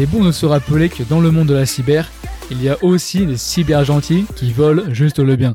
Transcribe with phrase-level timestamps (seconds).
[0.00, 2.10] il est bon de se rappeler que dans le monde de la cyber,
[2.50, 5.52] il y a aussi des cyber gentils qui volent juste le bien.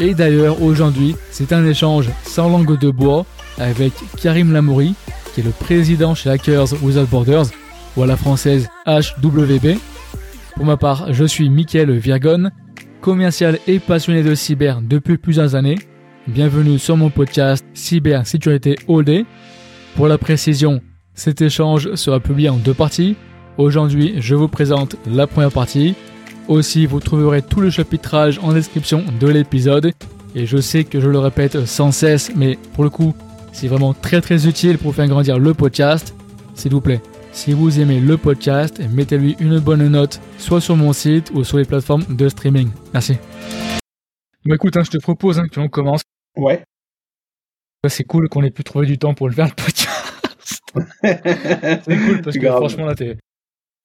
[0.00, 3.26] Et d'ailleurs, aujourd'hui, c'est un échange sans langue de bois
[3.58, 4.94] avec Karim Lamouri,
[5.34, 7.44] qui est le président chez Hackers Without Borders,
[7.94, 9.76] ou à la française HWB.
[10.56, 12.50] Pour ma part, je suis Mickaël Virgon,
[13.02, 15.78] commercial et passionné de cyber depuis plusieurs années.
[16.26, 19.26] Bienvenue sur mon podcast Cyber Sécurité All Day.
[19.94, 20.80] Pour la précision,
[21.12, 23.14] cet échange sera publié en deux parties.
[23.56, 25.94] Aujourd'hui, je vous présente la première partie.
[26.48, 29.92] Aussi, vous trouverez tout le chapitrage en description de l'épisode.
[30.34, 33.14] Et je sais que je le répète sans cesse, mais pour le coup,
[33.52, 36.16] c'est vraiment très très utile pour faire grandir le podcast.
[36.56, 40.92] S'il vous plaît, si vous aimez le podcast, mettez-lui une bonne note, soit sur mon
[40.92, 42.70] site ou sur les plateformes de streaming.
[42.92, 43.16] Merci.
[44.44, 46.02] Bon, écoute, hein, je te propose hein, que l'on commence.
[46.36, 46.64] Ouais.
[47.86, 50.60] C'est cool qu'on ait pu trouver du temps pour le faire le podcast.
[51.84, 53.16] c'est cool parce que franchement là, t'es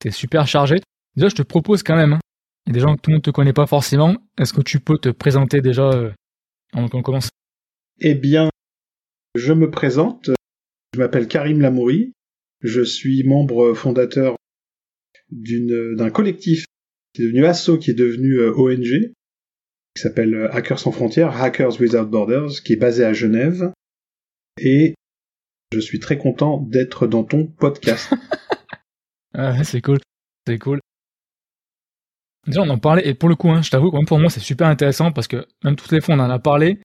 [0.07, 0.77] es super chargé.
[1.15, 2.13] Déjà, je te propose quand même.
[2.13, 2.19] Hein,
[2.65, 4.15] il y a des gens que tout le monde te connaît pas forcément.
[4.37, 6.11] Est-ce que tu peux te présenter déjà euh,
[6.73, 7.29] avant qu'on commence?
[7.99, 8.49] Eh bien,
[9.35, 10.29] je me présente.
[10.93, 12.13] Je m'appelle Karim Lamouri.
[12.61, 14.35] Je suis membre fondateur
[15.31, 16.65] d'un collectif
[17.13, 19.13] qui est devenu ASSO, qui est devenu euh, ONG,
[19.95, 23.71] qui s'appelle euh, Hackers sans frontières, Hackers Without Borders, qui est basé à Genève.
[24.59, 24.95] Et
[25.71, 28.13] je suis très content d'être dans ton podcast.
[29.33, 29.99] ah, c'est cool,
[30.47, 30.79] c'est cool.
[32.47, 34.67] Déjà, on en parlait, et pour le coup, hein, je t'avoue, pour moi, c'est super
[34.67, 36.79] intéressant parce que même toutes les fois, on en a parlé.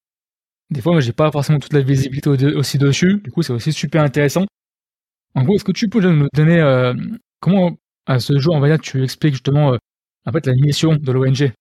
[0.71, 3.21] Des fois, moi, j'ai pas forcément toute la visibilité aussi dessus.
[3.23, 4.47] Du coup, c'est aussi super intéressant.
[5.35, 6.95] En gros, est-ce que tu peux nous donner euh,
[7.41, 9.79] comment, à ce jour, on va dire, tu expliques justement euh,
[10.27, 11.53] en fait la mission de l'ONG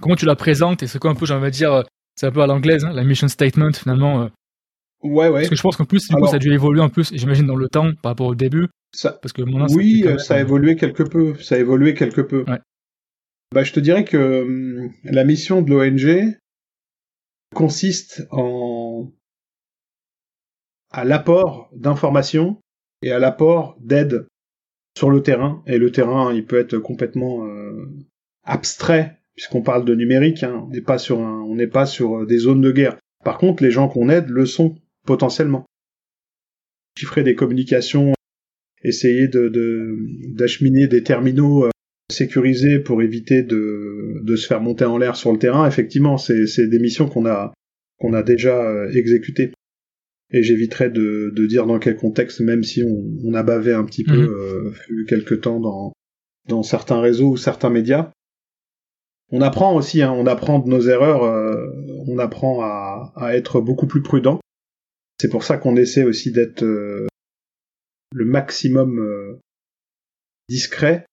[0.00, 1.82] Comment tu la présentes et c'est quoi un peu, j'aimerais dire, euh,
[2.16, 4.28] c'est un peu à l'anglaise, hein, la mission statement finalement.
[5.02, 5.40] Ouais, ouais.
[5.40, 7.46] Parce que je pense qu'en plus, du coup, ça a dû évoluer un peu, j'imagine,
[7.46, 8.68] dans le temps par rapport au début.
[8.92, 9.12] Ça...
[9.12, 11.34] Parce que mon oui, ça a évolué quelque peu.
[11.36, 12.44] Ça a évolué quelque peu.
[12.46, 12.58] Ouais.
[13.52, 16.36] Bah, je te dirais que hum, la mission de l'ONG
[17.54, 19.12] consiste en
[20.92, 22.60] à l'apport d'informations
[23.02, 24.26] et à l'apport d'aide
[24.96, 25.62] sur le terrain.
[25.66, 27.88] Et le terrain, il peut être complètement euh,
[28.44, 30.42] abstrait puisqu'on parle de numérique.
[30.42, 30.64] Hein.
[30.66, 32.98] On n'est pas sur un, on n'est pas sur des zones de guerre.
[33.24, 34.76] Par contre, les gens qu'on aide le sont
[35.06, 35.66] potentiellement.
[36.98, 38.12] Chiffrer des communications,
[38.82, 39.50] essayer de
[40.34, 41.70] d'acheminer des terminaux euh,
[42.10, 45.66] sécurisés pour éviter de, de se faire monter en l'air sur le terrain.
[45.66, 47.52] Effectivement, c'est des missions qu'on a
[47.98, 49.52] qu'on a déjà euh, exécutées
[50.32, 53.84] et j'éviterai de, de, dire dans quel contexte, même si on, on a bavé un
[53.84, 54.28] petit peu mhm.
[54.28, 55.92] euh, quelque temps dans,
[56.48, 58.10] dans certains réseaux ou certains médias.
[59.32, 61.66] On apprend aussi, hein, on apprend de nos erreurs, euh,
[62.06, 64.40] on apprend à, à, être beaucoup plus prudent.
[65.20, 67.06] C'est pour ça qu'on essaie aussi d'être euh,
[68.12, 69.40] le maximum euh,
[70.48, 71.06] discret.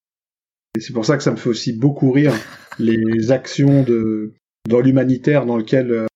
[0.75, 2.33] Et c'est pour ça que ça me fait aussi beaucoup rire
[2.79, 4.33] les actions de
[4.67, 6.07] dans l'humanitaire dans lequel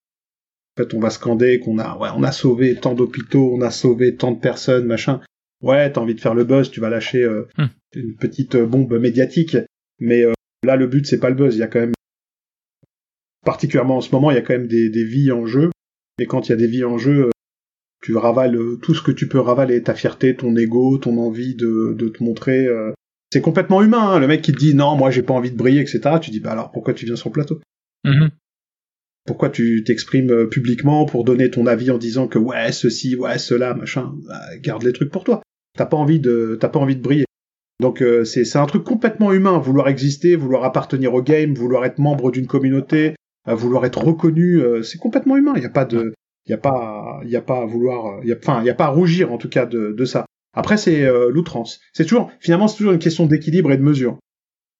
[0.77, 3.71] en fait, on va scander qu'on a, ouais, on a sauvé tant d'hôpitaux, on a
[3.71, 5.19] sauvé tant de personnes, machin.
[5.61, 7.65] Ouais, t'as envie de faire le buzz, tu vas lâcher euh, hmm.
[7.95, 9.57] une petite euh, bombe médiatique.
[9.99, 10.31] Mais euh,
[10.63, 11.55] là, le but, c'est pas le buzz.
[11.55, 11.93] Il y a quand même,
[13.45, 15.71] particulièrement en ce moment, il y a quand même des, des vies en jeu.
[16.19, 17.31] Et quand il y a des vies en jeu,
[18.01, 21.93] tu ravales tout ce que tu peux ravaler, ta fierté, ton ego, ton envie de,
[21.97, 22.67] de te montrer.
[23.31, 24.11] C'est complètement humain.
[24.11, 24.19] Hein.
[24.19, 26.17] Le mec qui te dit non, moi j'ai pas envie de briller, etc.
[26.21, 27.61] Tu dis bah alors pourquoi tu viens sur le plateau?
[28.05, 28.29] Mm-hmm.
[29.25, 33.37] Pourquoi tu t'exprimes euh, publiquement pour donner ton avis en disant que ouais ceci, ouais
[33.37, 35.41] cela, machin, bah, garde les trucs pour toi.
[35.77, 37.25] T'as pas envie de, t'as pas envie de briller.
[37.79, 41.85] Donc euh, c'est c'est un truc complètement humain, vouloir exister, vouloir appartenir au game, vouloir
[41.85, 43.15] être membre d'une communauté,
[43.47, 45.53] euh, vouloir être reconnu, c'est complètement humain.
[45.55, 46.13] Il y a pas de,
[46.45, 48.75] il y a pas, il a pas à vouloir, y a, enfin il y a
[48.75, 50.25] pas à rougir en tout cas de, de ça.
[50.53, 51.79] Après c'est l'outrance.
[51.93, 54.17] C'est toujours, finalement c'est toujours une question d'équilibre et de mesure.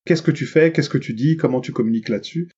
[0.06, 2.50] Qu'est-ce que tu fais, qu'est-ce que tu dis, comment tu communiques là-dessus?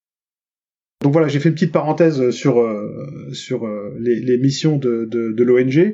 [1.04, 5.06] Donc voilà, j'ai fait une petite parenthèse sur euh, sur euh, les, les, missions de,
[5.06, 5.94] de, de l'ONG.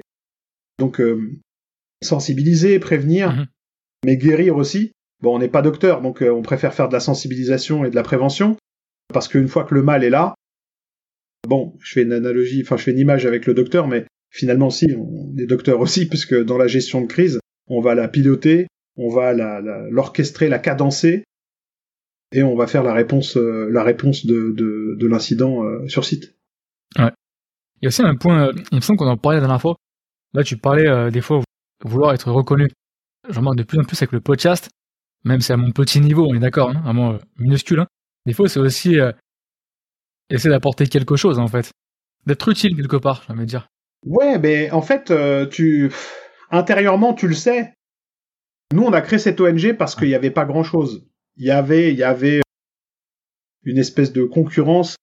[0.77, 1.31] Donc euh,
[2.03, 3.47] sensibiliser, prévenir, mhm.
[4.05, 4.91] mais guérir aussi.
[5.21, 8.03] Bon, on n'est pas docteur, donc on préfère faire de la sensibilisation et de la
[8.03, 8.55] prévention,
[9.13, 10.33] parce qu'une fois que le mal est là,
[11.47, 14.69] bon, je fais une analogie, enfin je fais une image avec le docteur, mais finalement
[14.69, 18.67] si, on est docteur aussi, puisque dans la gestion de crise, on va la piloter,
[18.95, 21.23] on va l'orchestrer, la, la cadencer,
[22.31, 26.05] et on va faire la réponse, euh, la réponse de, de, de l'incident euh, sur
[26.05, 26.35] site.
[26.97, 27.11] Ouais.
[27.81, 29.75] Il y a aussi un point, euh, il me semble qu'on en parlait la dernière.
[30.33, 31.41] Là, tu parlais des fois
[31.83, 32.67] vouloir être reconnu.
[33.29, 34.69] J'en remarque de plus en plus avec le podcast,
[35.23, 37.79] même si à mon petit niveau, on est d'accord, hein, vraiment minuscule.
[37.79, 37.87] Hein.
[38.27, 38.97] Des fois, c'est aussi
[40.29, 41.71] essayer d'apporter quelque chose, en fait.
[42.25, 43.67] D'être utile quelque part, envie de dire.
[44.05, 45.11] Ouais, mais en fait,
[45.49, 45.91] tu
[46.51, 47.73] intérieurement, tu le sais.
[48.73, 51.07] Nous, on a créé cette ONG parce qu'il n'y avait pas grand-chose.
[51.37, 52.41] Il y avait, il y avait
[53.63, 54.95] une espèce de concurrence,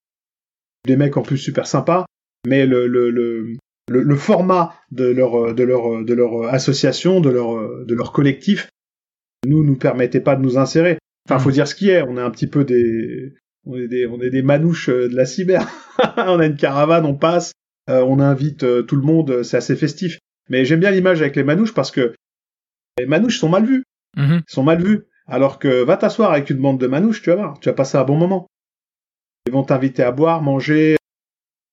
[0.86, 2.06] des mecs en plus super sympas,
[2.46, 3.56] mais le, le, le,
[3.88, 8.68] le, format de leur, de, leur, de leur association, de leur, de leur collectif,
[9.46, 10.98] nous, nous permettait pas de nous insérer.
[11.28, 11.54] Enfin, faut mm.
[11.54, 13.34] dire ce qui est, on est un petit peu des,
[13.66, 15.68] on est des, on est des manouches de la cyber.
[16.16, 17.52] on a une caravane, on passe,
[17.90, 20.18] euh, on invite euh, tout le monde, c'est assez festif.
[20.48, 22.14] Mais j'aime bien l'image avec les manouches parce que
[22.98, 23.84] les manouches sont mal vues.
[24.16, 25.04] Ils sont mal vus.
[25.26, 27.98] Alors que va t'asseoir avec une bande de manouches, tu vas voir, tu vas passer
[27.98, 28.46] un bon moment.
[29.46, 30.96] Ils vont t'inviter à boire, manger,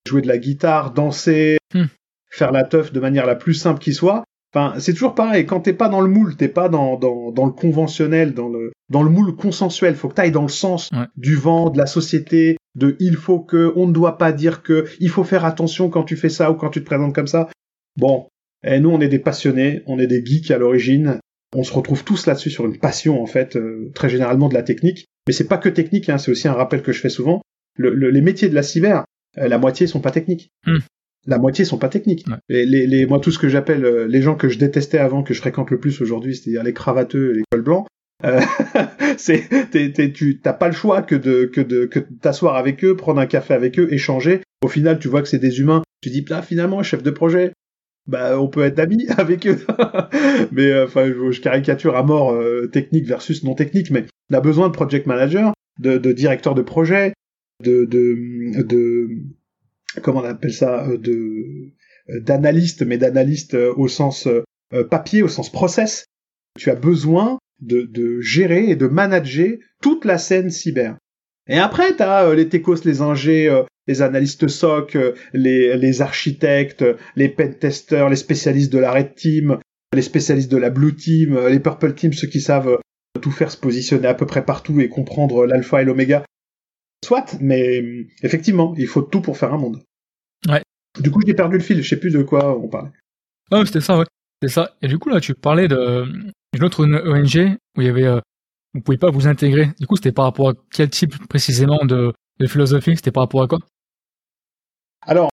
[0.07, 1.85] jouer de la guitare, danser, hmm.
[2.29, 4.23] faire la teuf de manière la plus simple qui soit.
[4.55, 5.45] Enfin, c'est toujours pareil.
[5.45, 8.71] Quand t'es pas dans le moule, t'es pas dans, dans, dans, le conventionnel, dans le,
[8.89, 9.95] dans le moule consensuel.
[9.95, 13.73] Faut que t'ailles dans le sens du vent, de la société, de il faut que,
[13.75, 16.55] on ne doit pas dire que, il faut faire attention quand tu fais ça ou
[16.55, 17.49] quand tu te présentes comme ça.
[17.97, 18.27] Bon.
[18.65, 21.19] Et nous, on est des passionnés, on est des geeks à l'origine.
[21.55, 24.63] On se retrouve tous là-dessus sur une passion, en fait, euh, très généralement de la
[24.63, 25.05] technique.
[25.27, 27.41] Mais c'est pas que technique, hein, c'est aussi un rappel que je fais souvent.
[27.75, 29.03] Le, les métiers de la cyber,
[29.37, 30.49] euh, la moitié sont pas techniques.
[30.65, 30.77] Hmm
[31.25, 32.25] la moitié sont pas techniques.
[32.49, 35.33] Les, les, moi, tout ce que j'appelle euh, les gens que je détestais avant, que
[35.33, 37.87] je fréquente le plus aujourd'hui, c'est-à-dire les cravateux et les cols blancs,
[38.25, 38.41] euh,
[39.17, 39.43] c'est
[40.13, 43.25] tu t'as pas le choix que de que de que t'asseoir avec eux, prendre un
[43.25, 44.41] café avec eux, échanger.
[44.63, 45.83] Au final, tu vois que c'est des humains.
[46.01, 47.53] Tu dis là, finalement, chef de projet,
[48.07, 49.59] bah on peut être amis avec eux.
[50.51, 54.41] mais euh, enfin, je, caricature à mort euh, technique versus non technique, mais on a
[54.41, 57.13] besoin de project manager, de, de directeur de projet,
[57.63, 59.09] de de, de
[60.01, 61.71] comment on appelle ça, euh, de
[62.09, 64.27] euh, d'analyste, mais d'analyste euh, au sens
[64.89, 66.05] papier, au sens process.
[66.57, 70.97] Tu as besoin de, de gérer et de manager toute la scène cyber.
[71.47, 73.55] Et après, tu as les techos, les ingés,
[73.87, 74.97] les analystes SOC,
[75.33, 76.83] les, les architectes,
[77.15, 79.59] les pentesters, les spécialistes de la Red Team,
[79.93, 82.79] les spécialistes de la Blue Team, les Purple Team, ceux qui savent
[83.21, 86.23] tout faire, se positionner à peu près partout et comprendre l'alpha et l'oméga.
[87.03, 89.81] Soit, mais effectivement, il faut tout pour faire un monde.
[90.47, 90.61] Ouais.
[91.01, 92.91] Du coup, j'ai perdu le fil, je sais plus de quoi on parlait.
[93.51, 94.05] Ouais, c'était ça, ouais.
[94.41, 94.75] C'était ça.
[94.81, 98.19] Et du coup, là, tu parlais d'une autre ONG où il y avait, euh,
[98.73, 99.69] vous pouvez pas vous intégrer.
[99.79, 102.95] Du coup, c'était par rapport à quel type précisément de, de philosophie?
[102.95, 103.59] C'était par rapport à quoi?
[105.05, 105.29] Alors,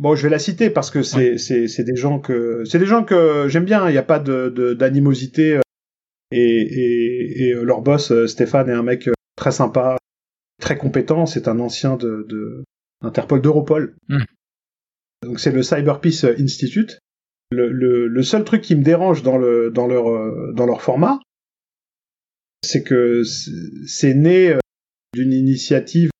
[0.00, 3.04] bon, je vais la citer parce que c'est c'est des gens que c'est des gens
[3.04, 3.88] que j'aime bien.
[3.88, 5.62] Il n'y a pas de d'animosité euh,
[6.30, 9.96] et, et, et leur boss euh, Stéphane est un mec très sympa,
[10.60, 12.64] très compétent, c'est un ancien de, de
[13.00, 13.96] Interpol d'Europol.
[14.08, 14.24] Hmm.
[15.22, 16.98] Donc c'est le Cyber Peace Institute.
[17.50, 20.82] Le, le, le, seul truc qui me dérange dans, le, dans, leur, euh, dans leur
[20.82, 21.18] format,
[22.62, 24.58] c'est que c'est né euh,
[25.14, 26.10] d'une initiative,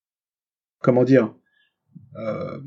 [0.82, 1.34] comment dire,
[2.16, 2.58] euh,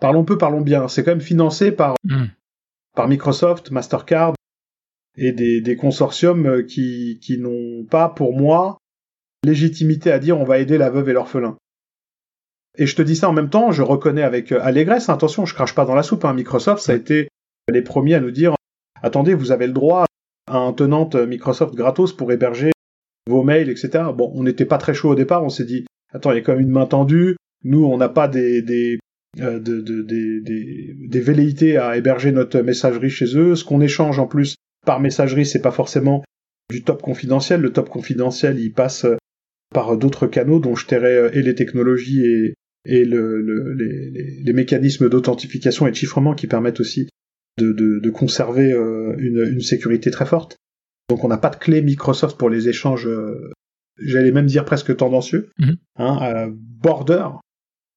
[0.00, 0.88] parlons peu, parlons bien.
[0.88, 2.26] C'est quand même financé par, hmm.
[2.96, 4.34] par Microsoft, Mastercard
[5.16, 8.78] et des, des consortiums qui, qui n'ont pas, pour moi,
[9.44, 11.56] légitimité à dire on va aider la veuve et l'orphelin.
[12.76, 15.54] Et je te dis ça en même temps, je reconnais avec euh, allégresse, attention, je
[15.54, 17.28] crache pas dans la soupe, hein, Microsoft, ça a été
[17.68, 18.56] les premiers à nous dire,
[19.02, 20.06] attendez, vous avez le droit
[20.46, 22.72] à un tenant Microsoft gratos pour héberger
[23.28, 24.04] vos mails, etc.
[24.14, 26.42] Bon, on n'était pas très chaud au départ, on s'est dit, attends, il y a
[26.42, 31.78] quand même une main tendue, nous, on n'a pas euh, de, des, des, des velléités
[31.78, 33.56] à héberger notre messagerie chez eux.
[33.56, 34.54] Ce qu'on échange en plus
[34.86, 36.22] par messagerie, c'est pas forcément
[36.70, 37.62] du top confidentiel.
[37.62, 39.06] Le top confidentiel, il passe
[39.74, 42.54] par d'autres canaux dont je tairais euh, et les technologies et,
[42.86, 47.08] et le, le, les, les, mécanismes d'authentification et de chiffrement qui permettent aussi
[47.58, 50.56] de, de, de conserver euh, une, une, sécurité très forte.
[51.10, 53.50] Donc on n'a pas de clé Microsoft pour les échanges, euh,
[53.98, 55.76] j'allais même dire presque tendancieux, mhm.
[55.96, 57.28] hein, border,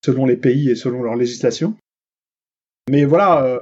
[0.04, 1.76] selon les pays et selon leur législation.
[2.90, 3.60] Mais voilà,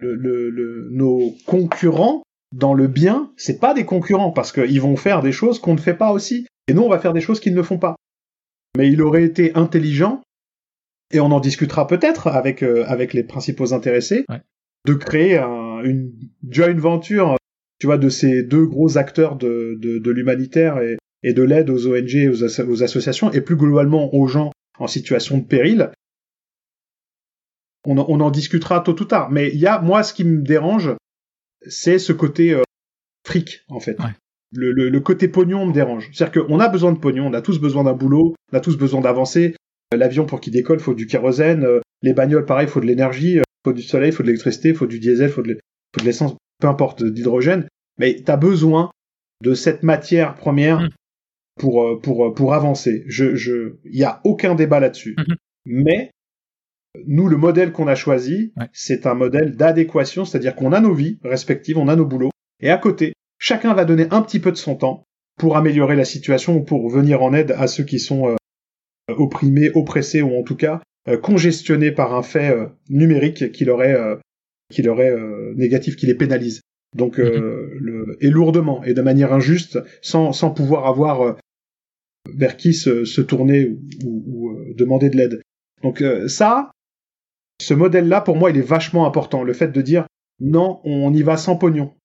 [0.00, 2.22] le, nos concurrents
[2.54, 5.80] dans le bien, c'est pas des concurrents parce qu'ils vont faire des choses qu'on ne
[5.80, 6.46] fait pas aussi.
[6.68, 7.96] Et nous, on va faire des choses qu'ils ne font pas.
[8.76, 10.22] Mais il aurait été intelligent,
[11.12, 14.26] et on en discutera peut-être avec, euh, avec les principaux intéressés,
[14.86, 16.12] de créer un, une
[16.48, 17.36] joint venture,
[17.78, 21.70] tu vois, de ces deux gros acteurs de, de, de l'humanitaire et, et de l'aide
[21.70, 25.90] aux ONG et aux, aux associations, et plus globalement aux gens en situation de péril.
[27.84, 29.30] On, on en discutera tôt ou tard.
[29.30, 30.90] Mais il y a, moi, ce qui me dérange,
[31.66, 32.62] c'est ce côté euh,
[33.26, 33.96] fric, en fait.
[34.52, 36.10] Le, le, le, côté pognon me dérange.
[36.12, 38.76] C'est-à-dire qu'on a besoin de pognon, on a tous besoin d'un boulot, on a tous
[38.76, 39.56] besoin d'avancer.
[39.92, 41.64] Euh, l'avion, pour qu'il décolle, faut du kérosène.
[41.64, 45.00] Euh, les bagnoles, pareil, faut de l'énergie, faut du soleil, faut de l'électricité, faut du
[45.00, 45.58] diesel, faut de
[46.04, 47.66] l'essence, peu importe, d'hydrogène.
[47.98, 48.90] Mais tu as besoin
[49.42, 50.90] de cette matière première mm.
[51.58, 53.04] pour, pour, pour avancer.
[53.08, 55.16] Je, je, il y a aucun débat là-dessus.
[55.18, 55.36] Mm-hmm.
[55.66, 56.10] Mais
[57.06, 61.18] nous, le modèle qu'on a choisi, c'est un modèle d'adéquation, c'est-à-dire qu'on a nos vies
[61.24, 64.56] respectives, on a nos boulots, Et à côté, chacun va donner un petit peu de
[64.56, 65.04] son temps
[65.38, 68.34] pour améliorer la situation, pour venir en aide à ceux qui sont euh,
[69.08, 73.82] opprimés, oppressés ou en tout cas euh, congestionnés par un fait euh, numérique qui leur
[73.82, 73.96] est,
[74.70, 75.14] qui leur est
[75.54, 76.60] négatif, qui les pénalise.
[76.94, 77.30] Donc, mhm.
[77.78, 81.36] le, et lourdement, et de manière injuste, sans, sans pouvoir avoir
[82.34, 85.42] vers qui se, se tourner ou, ou demander de l'aide.
[85.82, 86.70] Donc ça,
[87.60, 89.42] ce modèle-là, pour moi, il est vachement important.
[89.42, 90.06] Le fait de dire
[90.40, 91.95] non, on y va sans pognon.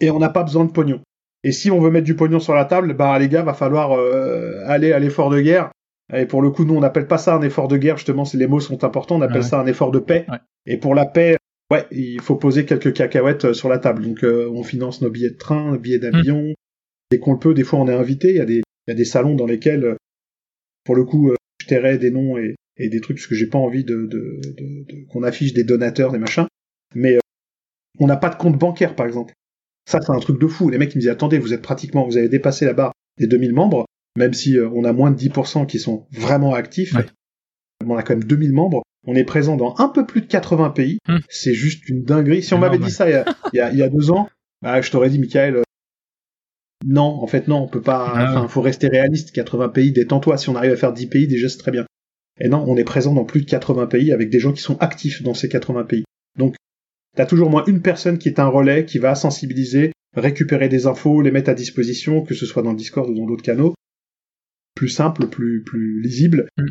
[0.00, 1.00] Et on n'a pas besoin de pognon.
[1.44, 3.92] Et si on veut mettre du pognon sur la table, bah les gars, va falloir
[3.92, 5.70] euh, aller à l'effort de guerre.
[6.14, 8.46] Et pour le coup, nous, on n'appelle pas ça un effort de guerre, justement, les
[8.46, 10.26] mots sont importants, on appelle ça un effort de paix.
[10.66, 11.36] Et pour la paix,
[11.70, 14.02] ouais, il faut poser quelques cacahuètes euh, sur la table.
[14.04, 16.42] Donc, euh, on finance nos billets de train, nos billets d'avion.
[16.42, 16.54] Mmh.
[17.10, 18.30] Dès qu'on le peut, des fois, on est invité.
[18.30, 19.96] Il y a des, il y a des salons dans lesquels,
[20.84, 23.58] pour le coup, je tairai des noms et, et des trucs parce que j'ai pas
[23.58, 26.46] envie de, de, de, qu'on affiche des donateurs, des machins.
[26.94, 27.18] Mais
[27.98, 29.32] on n'a pas de compte bancaire, par exemple.
[29.84, 30.70] Ça, c'est un truc de fou.
[30.70, 33.26] Les mecs, ils me disent, attendez, vous êtes pratiquement, vous avez dépassé la barre des
[33.26, 33.86] 2000 membres,
[34.16, 36.94] même si euh, on a moins de 10% qui sont vraiment actifs.
[37.84, 38.82] On a quand même 2000 membres.
[39.06, 40.98] On est présent dans un peu plus de 80 pays.
[41.08, 41.20] Hum.
[41.28, 42.42] C'est juste une dinguerie.
[42.42, 44.28] Si on m'avait dit ça il y, a, il, y a, deux ans,
[44.62, 45.62] bah, je t'aurais dit, Michael, euh,
[46.86, 49.32] non, en fait, non, on peut pas, ah enfin, faut rester réaliste.
[49.32, 50.38] 80 pays, détends-toi.
[50.38, 51.86] Si on arrive à faire 10 pays, déjà, c'est très bien.
[52.40, 54.78] Et non, on est présent dans plus de 80 pays avec des gens qui sont
[54.78, 56.04] actifs dans ces 80 pays.
[56.38, 56.54] Donc,
[57.14, 61.20] T'as toujours moins une personne qui est un relais, qui va sensibiliser, récupérer des infos,
[61.20, 63.74] les mettre à disposition, que ce soit dans le Discord ou dans d'autres canaux.
[64.74, 66.48] Plus simple, plus, plus lisible.
[66.56, 66.66] Mm.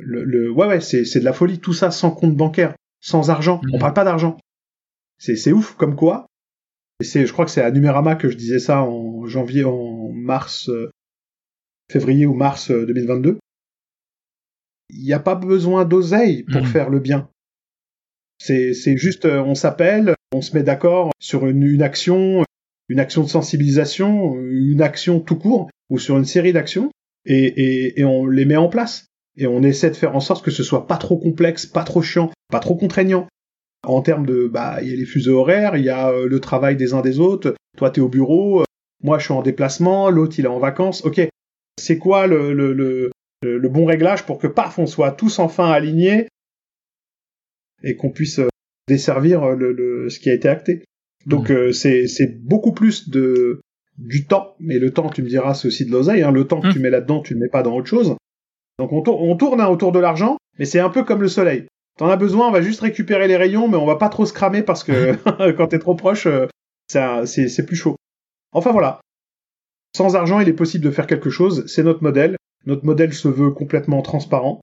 [0.00, 1.58] Le, le, ouais, ouais, c'est, c'est de la folie.
[1.58, 3.60] Tout ça sans compte bancaire, sans argent.
[3.64, 3.74] Mm.
[3.74, 4.36] On parle pas d'argent.
[5.18, 6.26] C'est, c'est ouf, comme quoi.
[7.00, 10.12] Et c'est, je crois que c'est à Numérama que je disais ça en janvier, en
[10.12, 10.90] mars, euh,
[11.90, 13.30] février ou mars 2022.
[13.30, 13.38] Euh,
[14.90, 16.66] Il n'y a pas besoin d'oseille pour mm.
[16.66, 17.30] faire le bien.
[18.38, 22.44] C'est, juste, euh, on s'appelle, on se met d'accord sur une, action,
[22.88, 26.90] une action de sensibilisation, une action tout court, ou sur une série d'actions,
[27.24, 29.06] et, on les met en place.
[29.38, 32.02] Et on essaie de faire en sorte que ce soit pas trop complexe, pas trop
[32.02, 33.26] chiant, pas trop contraignant.
[33.86, 36.40] En termes de, bah, il y a les fuseaux horaires, il y a euh, le
[36.40, 37.54] travail des uns des autres.
[37.76, 38.64] Toi, t'es au bureau, euh,
[39.02, 41.04] moi, je suis en déplacement, l'autre, il est en vacances.
[41.04, 41.20] Ok,
[41.78, 43.10] c'est quoi le, le, le,
[43.42, 46.28] le bon réglage pour que, paf, on soit tous enfin alignés
[47.86, 48.48] et qu'on puisse euh,
[48.88, 50.84] desservir euh, le, ce qui a été acté.
[51.24, 51.54] Donc mmh.
[51.54, 53.60] euh, c'est beaucoup plus de
[53.96, 56.22] du temps, mais le temps, tu me diras, c'est aussi de l'oseille.
[56.22, 56.30] Hein.
[56.30, 56.72] Le temps que mmh.
[56.72, 58.14] tu mets là-dedans, tu ne mets pas dans autre chose.
[58.78, 61.66] Donc on, on tourne hein, autour de l'argent, mais c'est un peu comme le soleil.
[61.96, 64.34] T'en as besoin, on va juste récupérer les rayons, mais on va pas trop se
[64.34, 65.52] cramer parce que mmh.
[65.56, 66.28] quand t'es trop proche,
[66.88, 67.96] c'est plus chaud.
[68.52, 69.00] Enfin voilà.
[69.96, 71.64] Sans argent, il est possible de faire quelque chose.
[71.66, 72.36] C'est notre modèle.
[72.66, 74.60] Notre modèle se veut complètement transparent.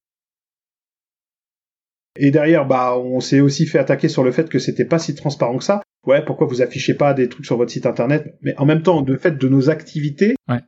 [2.15, 5.15] Et derrière, bah, on s'est aussi fait attaquer sur le fait que c'était pas si
[5.15, 5.81] transparent que ça.
[6.05, 8.37] Ouais, pourquoi vous affichez pas des trucs sur votre site internet?
[8.41, 10.59] Mais en même temps, de fait de nos activités, ouais.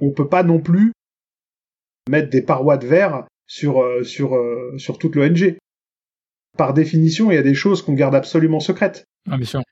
[0.00, 0.92] on peut pas non plus
[2.10, 5.56] mettre des parois de verre sur euh, sur euh, sur toute l'ONG.
[6.58, 9.04] Par définition, il y a des choses qu'on garde absolument secrètes.
[9.30, 9.62] Ah, bien sûr.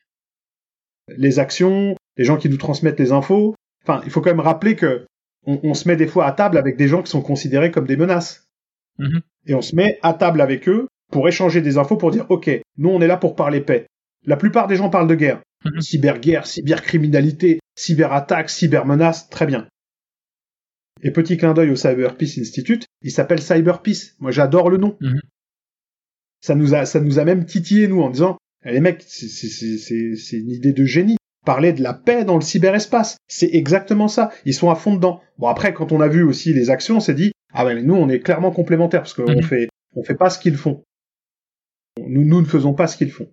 [1.08, 3.54] Les actions, les gens qui nous transmettent les infos.
[3.82, 5.06] Enfin, il faut quand même rappeler que
[5.44, 7.86] on, on se met des fois à table avec des gens qui sont considérés comme
[7.86, 8.46] des menaces.
[8.98, 9.20] Mm-hmm.
[9.46, 12.50] Et on se met à table avec eux pour échanger des infos pour dire ok,
[12.78, 13.86] nous on est là pour parler paix.
[14.26, 15.40] La plupart des gens parlent de guerre.
[15.64, 15.80] Mhm.
[15.80, 19.68] Cyberguerre, cybercriminalité, cyberattaque, cybermenace, très bien.
[21.02, 24.14] Et petit clin d'œil au Cyber Peace Institute, il s'appelle Cyber Peace.
[24.18, 24.96] Moi j'adore le nom.
[25.00, 25.20] Mhm.
[26.40, 30.36] Ça nous a, ça nous a même titillé nous en disant, eh, les mecs, c'est
[30.36, 31.16] une idée de génie.
[31.46, 34.30] Parler de la paix dans le cyberespace, c'est exactement ça.
[34.44, 35.22] Ils sont à fond dedans.
[35.38, 37.94] Bon après, quand on a vu aussi les actions, on s'est dit, ah ben nous
[37.94, 39.42] on est clairement complémentaires parce qu'on mhm.
[39.42, 40.84] fait, on fait pas ce qu'ils font.
[42.08, 43.30] Nous, nous ne faisons pas ce qu'ils font.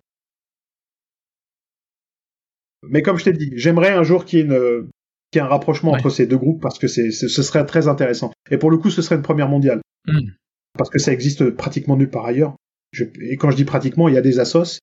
[2.82, 4.88] Mais comme je t'ai dit, j'aimerais un jour qu'il y ait, une,
[5.30, 7.88] qu'il y ait un rapprochement entre ces deux groupes parce que c'est, ce serait très
[7.88, 8.32] intéressant.
[8.50, 9.80] Et pour le coup, ce serait une première mondiale.
[10.06, 10.30] Hmm.
[10.76, 12.56] Parce que ça existe pratiquement nulle part ailleurs.
[12.92, 14.78] Je, et quand je dis pratiquement, il y a des assos,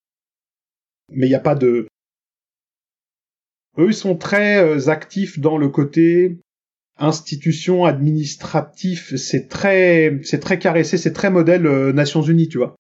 [1.12, 1.88] mais il n'y a pas de...
[3.78, 6.38] Eux, ils sont très euh, actifs dans le côté
[6.98, 12.76] institution administratif, c'est très, c'est très caressé, c'est très modèle euh, Nations Unies, tu vois.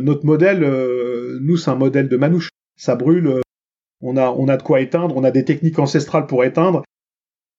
[0.00, 2.48] Notre modèle, euh, nous, c'est un modèle de manouche.
[2.76, 3.26] Ça brûle.
[3.26, 3.40] Euh,
[4.00, 5.16] on a, on a de quoi éteindre.
[5.16, 6.82] On a des techniques ancestrales pour éteindre.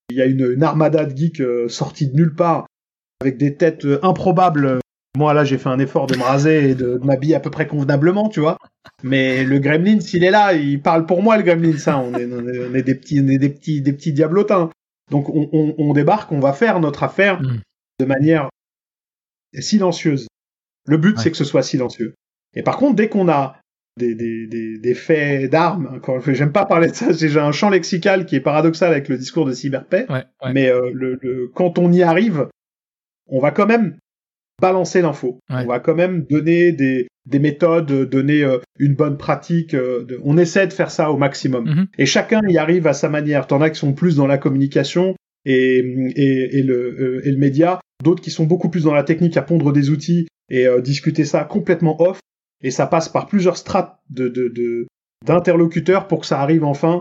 [0.10, 2.66] Il y a une, une armada de geeks euh, sortie de nulle part
[3.22, 4.80] avec des têtes improbables.
[5.18, 7.68] Moi, là, j'ai fait un effort de me raser et de, m'habiller à peu près
[7.68, 8.58] convenablement, tu vois.
[9.04, 11.78] Mais le Gremlin, s'il est là, il parle pour moi, le Gremlin.
[11.78, 14.70] Ça, on est, on est, des petits, on est des petits, des petits diablotins.
[15.12, 17.60] Donc, on, on, on débarque, on va faire notre affaire mm.
[18.00, 18.50] de manière
[19.60, 20.28] silencieuse.
[20.88, 22.16] Le but, c'est que ce soit silencieux.
[22.56, 23.58] Et par contre, dès qu'on a
[23.98, 26.00] des, des, des, des faits d'armes.
[26.28, 27.12] J'aime pas parler de ça.
[27.12, 30.06] J'ai un champ lexical qui est paradoxal avec le discours de cyberpaix.
[30.10, 30.54] Ouais, ouais.
[30.54, 32.48] Mais euh, le, le, quand on y arrive,
[33.28, 33.98] on va quand même
[34.62, 35.40] balancer l'info.
[35.50, 35.64] Ouais.
[35.64, 39.74] On va quand même donner des, des méthodes, donner euh, une bonne pratique.
[39.74, 41.66] euh, de- on essaie de faire ça au maximum.
[41.66, 41.88] Mhm.
[41.98, 43.46] Et chacun y arrive à sa manière.
[43.48, 45.16] T'en as qui sont plus dans la communication
[45.46, 45.80] et,
[46.16, 49.42] et, et le, et le média, d'autres qui sont beaucoup plus dans la technique à
[49.42, 52.20] pondre des outils et euh, discuter ça complètement off.
[52.64, 54.88] Et ça passe par plusieurs strates de, de, de-
[55.26, 57.00] d'interlocuteurs pour que ça arrive enfin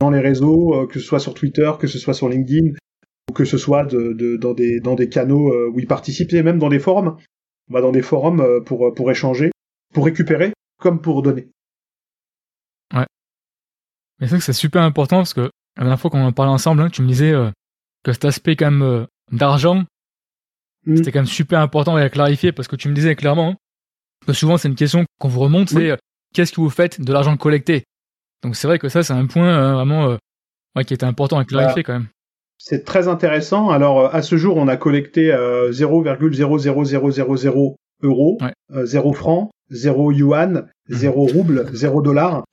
[0.00, 2.72] dans les réseaux, euh, que ce soit sur Twitter, que ce soit sur LinkedIn,
[3.30, 6.32] ou que ce soit de, de- dans, des, dans des canaux euh, où ils participent,
[6.32, 7.16] et même dans des forums.
[7.70, 9.50] On va dans des forums euh, pour, pour échanger,
[9.94, 11.48] pour récupérer, comme pour donner.
[14.18, 16.52] Mais c'est vrai que c'est super important parce que la dernière fois qu'on en parlait
[16.52, 17.50] ensemble, hein, tu me disais euh,
[18.02, 19.84] que cet aspect quand même euh, d'argent,
[20.86, 20.96] Mm.
[20.98, 23.56] c'était quand même super important à clarifier parce que tu me disais clairement hein,
[24.32, 25.82] souvent c'est une question qu'on vous remonte, Oui.
[25.82, 25.96] c'est euh,
[26.34, 27.84] qu'est-ce que vous faites de l'argent collecté?
[28.42, 30.16] Donc c'est vrai que ça c'est un point euh, vraiment euh,
[30.76, 32.06] ouais, qui était important à clarifier quand même.
[32.58, 33.68] C'est très intéressant.
[33.68, 38.52] Alors, à ce jour, on a collecté euh, 0,00000 euros, Ouais.
[38.74, 42.44] euh, 0 francs, 0 yuan, 0 rouble, 0 dollar.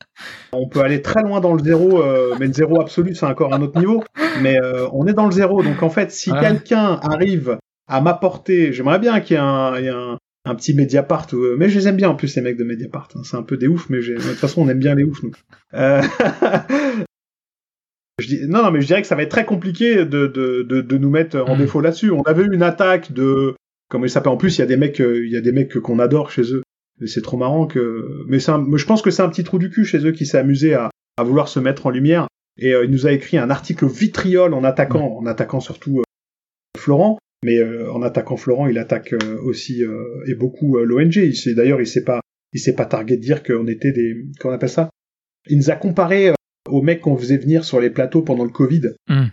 [0.52, 3.54] On peut aller très loin dans le zéro, euh, mais le zéro absolu, c'est encore
[3.54, 4.04] un autre niveau.
[4.42, 5.64] Mais euh, on est dans le zéro.
[5.64, 6.40] Donc, en fait, si Ouais.
[6.42, 10.56] quelqu'un arrive à m'apporter, j'aimerais bien qu'il y ait un, il y ait un, un
[10.56, 13.08] petit Mediapart, euh, mais je les aime bien en plus, les mecs de Mediapart.
[13.16, 13.22] hein.
[13.24, 15.32] C'est un peu des oufs, mais de toute façon, on aime bien les oufs, nous.
[15.74, 16.02] Euh,
[18.20, 20.62] Je dis, non, non, mais je dirais que ça va être très compliqué de, de,
[20.68, 21.60] de, de nous mettre en Mm.
[21.60, 22.12] défaut là-dessus.
[22.12, 23.56] On avait eu une attaque de,
[23.90, 25.52] comment il s'appelle En plus, il y a des mecs, euh, il y a des
[25.52, 26.62] mecs qu'on adore chez eux.
[27.02, 29.72] Et c'est trop marrant que, mais un- je pense que c'est un petit trou du
[29.72, 32.28] cul chez eux qui s'est amusé à, à vouloir se mettre en lumière.
[32.60, 36.04] Et euh, il nous a écrit un article vitriol en attaquant, en attaquant surtout euh,
[36.78, 37.18] Florent.
[37.44, 41.16] Mais euh, en attaquant Florent, il attaque euh, aussi euh, et beaucoup euh, l'ONG.
[41.18, 42.22] Il s'est d'ailleurs, il s'est pas,
[42.54, 44.90] il s'est pas targué de dire qu'on était des, comment on appelle ça?
[45.50, 46.34] Il nous a comparé euh,
[46.70, 49.26] aux mecs qu'on faisait venir sur les plateaux pendant le Covid, Mm.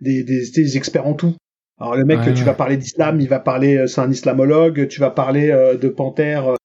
[0.00, 1.34] des, des, des experts en tout.
[1.80, 2.44] Alors le mec, Ouais, tu ouais.
[2.46, 4.86] vas parler d'islam, il va parler, euh, c'est un islamologue.
[4.86, 6.56] Tu vas parler euh, de panthères euh,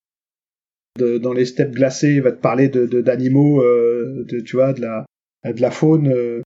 [1.00, 4.56] de- dans les steppes glacées, il va te parler de de- d'animaux, euh, de, tu
[4.58, 5.06] vois, de la
[5.52, 6.08] de la faune.
[6.10, 6.42] euh.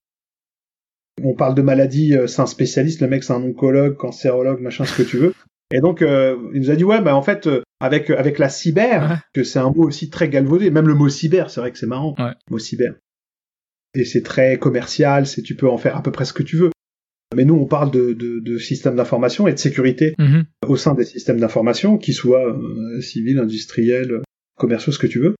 [1.22, 3.00] On parle de maladies, euh, c'est un spécialiste.
[3.00, 5.32] Le mec, c'est un oncologue, cancérologue, machin, ce que tu veux.
[5.72, 8.48] Et donc, euh, il nous a dit ouais, bah en fait, euh, avec avec la
[8.48, 9.16] cyber, Ouais.
[9.32, 10.70] que c'est un mot aussi très galvaudé.
[10.70, 12.14] Même le mot cyber, c'est vrai que c'est marrant.
[12.18, 12.32] Ouais.
[12.48, 12.94] Le mot cyber.
[13.94, 15.26] Et c'est très commercial.
[15.26, 16.70] C'est tu peux en faire à peu près ce que tu veux.
[17.34, 20.44] Mais nous, on parle de, de, de systèmes d'information et de sécurité Mhm.
[20.68, 24.20] au sein des systèmes d'information, qu'ils soient euh, civils, industriels,
[24.56, 25.34] commerciaux, ce que tu veux.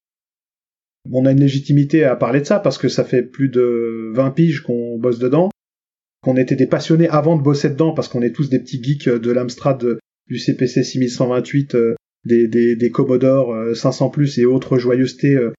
[1.12, 4.30] On a une légitimité à parler de ça parce que ça fait plus de 20
[4.30, 5.50] piges qu'on bosse dedans,
[6.24, 9.08] qu'on était des passionnés avant de bosser dedans parce qu'on est tous des petits geeks
[9.08, 14.46] de l'Amstrad, de- du CPC 6128, euh, des, des, des Commodore euh, 500 plus et
[14.46, 15.52] autres joyeusetés euh,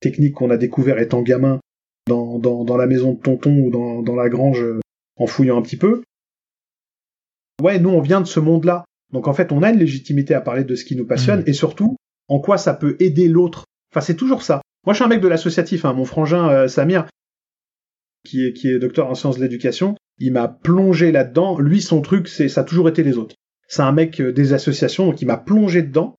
[0.00, 1.60] techniques qu'on a découvert étant gamin
[2.08, 4.80] dans, dans, dans la maison de tonton ou dans, dans la grange euh,
[5.16, 6.02] en fouillant un petit peu.
[7.62, 8.84] Ouais, nous on vient de ce monde-là.
[9.12, 11.48] Donc en fait, on a une légitimité à parler de ce qui nous passionne Mhm.
[11.48, 11.96] et surtout
[12.28, 13.64] en quoi ça peut aider l'autre.
[13.92, 14.62] Enfin, c'est toujours ça.
[14.86, 15.84] Moi, je suis un mec de l'associatif.
[15.84, 15.92] Hein.
[15.92, 17.06] Mon frangin euh, Samir,
[18.24, 21.58] qui est, qui est docteur en sciences de l'éducation, il m'a plongé là-dedans.
[21.58, 23.34] Lui, son truc, c'est ça a toujours été les autres.
[23.66, 26.16] C'est un mec euh, des associations, donc il m'a plongé dedans,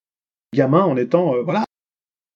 [0.54, 1.64] gamin, en étant euh, voilà.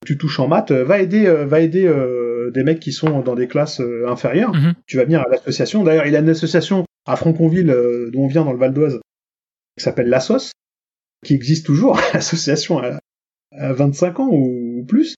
[0.06, 3.36] Tu touches en maths, euh, va aider, va aider euh, des mecs qui sont dans
[3.36, 4.54] des classes euh, inférieures.
[4.54, 4.76] Mhm.
[4.86, 5.84] Tu vas venir à l'association.
[5.84, 7.76] D'ailleurs, il a une association à Franconville,
[8.12, 9.00] d'où on vient dans le Val d'Oise,
[9.78, 10.52] qui s'appelle l'Assos,
[11.26, 12.00] qui existe toujours.
[12.14, 13.00] L'association a
[13.52, 15.16] 25 ans ou, ou plus.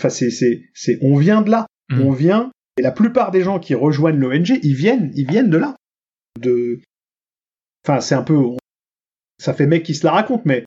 [0.00, 1.66] Enfin, c'est, c'est, c'est, on vient de là.
[1.90, 2.00] Mhm.
[2.02, 2.50] On vient.
[2.78, 5.74] Et la plupart des gens qui rejoignent l'ONG, ils viennent, ils viennent de là.
[6.40, 6.80] De,
[7.86, 8.38] enfin, c'est un peu,
[9.38, 10.64] ça fait mec qui se la raconte, mais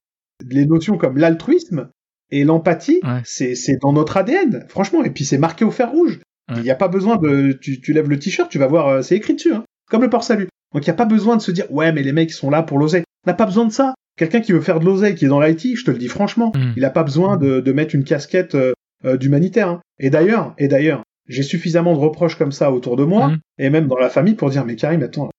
[0.50, 1.90] les notions comme l'altruisme
[2.32, 3.22] et l'empathie, Ouais.
[3.26, 5.04] c'est, dans notre ADN, franchement.
[5.04, 6.20] Et puis c'est marqué au fer rouge.
[6.50, 6.56] Ouais.
[6.58, 9.02] Il n'y a pas besoin de, tu, tu lèves le t-shirt, tu vas voir, euh,
[9.02, 10.48] c'est écrit dessus, hein, comme le port salut.
[10.74, 12.50] Donc il n'y a pas besoin de se dire, ouais, mais les mecs ils sont
[12.50, 13.04] là pour l'oseille.
[13.26, 13.94] On n'a pas besoin de ça.
[14.18, 16.52] Quelqu'un qui veut faire de l'oseille, qui est dans l'IT, je te le dis franchement,
[16.56, 16.74] Mhm.
[16.76, 18.74] il n'a pas besoin de, de mettre une casquette euh,
[19.06, 19.70] euh, d'humanitaire.
[19.70, 19.82] hein.
[20.00, 23.40] Et d'ailleurs, et d'ailleurs, j'ai suffisamment de reproches comme ça autour de moi Mhm.
[23.58, 25.30] et même dans la famille pour dire, mais Karim, attends,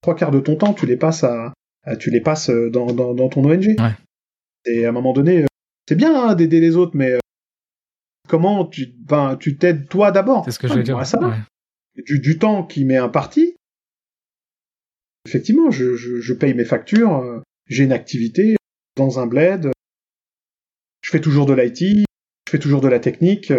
[0.00, 1.52] trois quarts de ton temps, tu les passes à,
[1.84, 3.74] à- tu les passes euh, dans, dans, dans ton ONG.
[3.78, 3.92] Ouais.
[4.66, 5.46] Et à un moment donné, euh,
[5.88, 7.18] c'est bien hein, d'aider les autres, mais euh,
[8.28, 10.44] comment tu, ben, tu t'aides toi d'abord?
[10.44, 11.04] C'est ce que je veux dire.
[11.06, 11.18] ça.
[11.20, 11.36] Ouais.
[12.06, 13.54] Du, du temps qui m'est imparti.
[15.26, 18.56] Effectivement, je, je, je paye mes factures, euh, j'ai une activité
[18.96, 19.70] dans un bled,
[21.02, 21.78] je fais toujours de l'IT,
[22.46, 23.52] je fais toujours de la technique.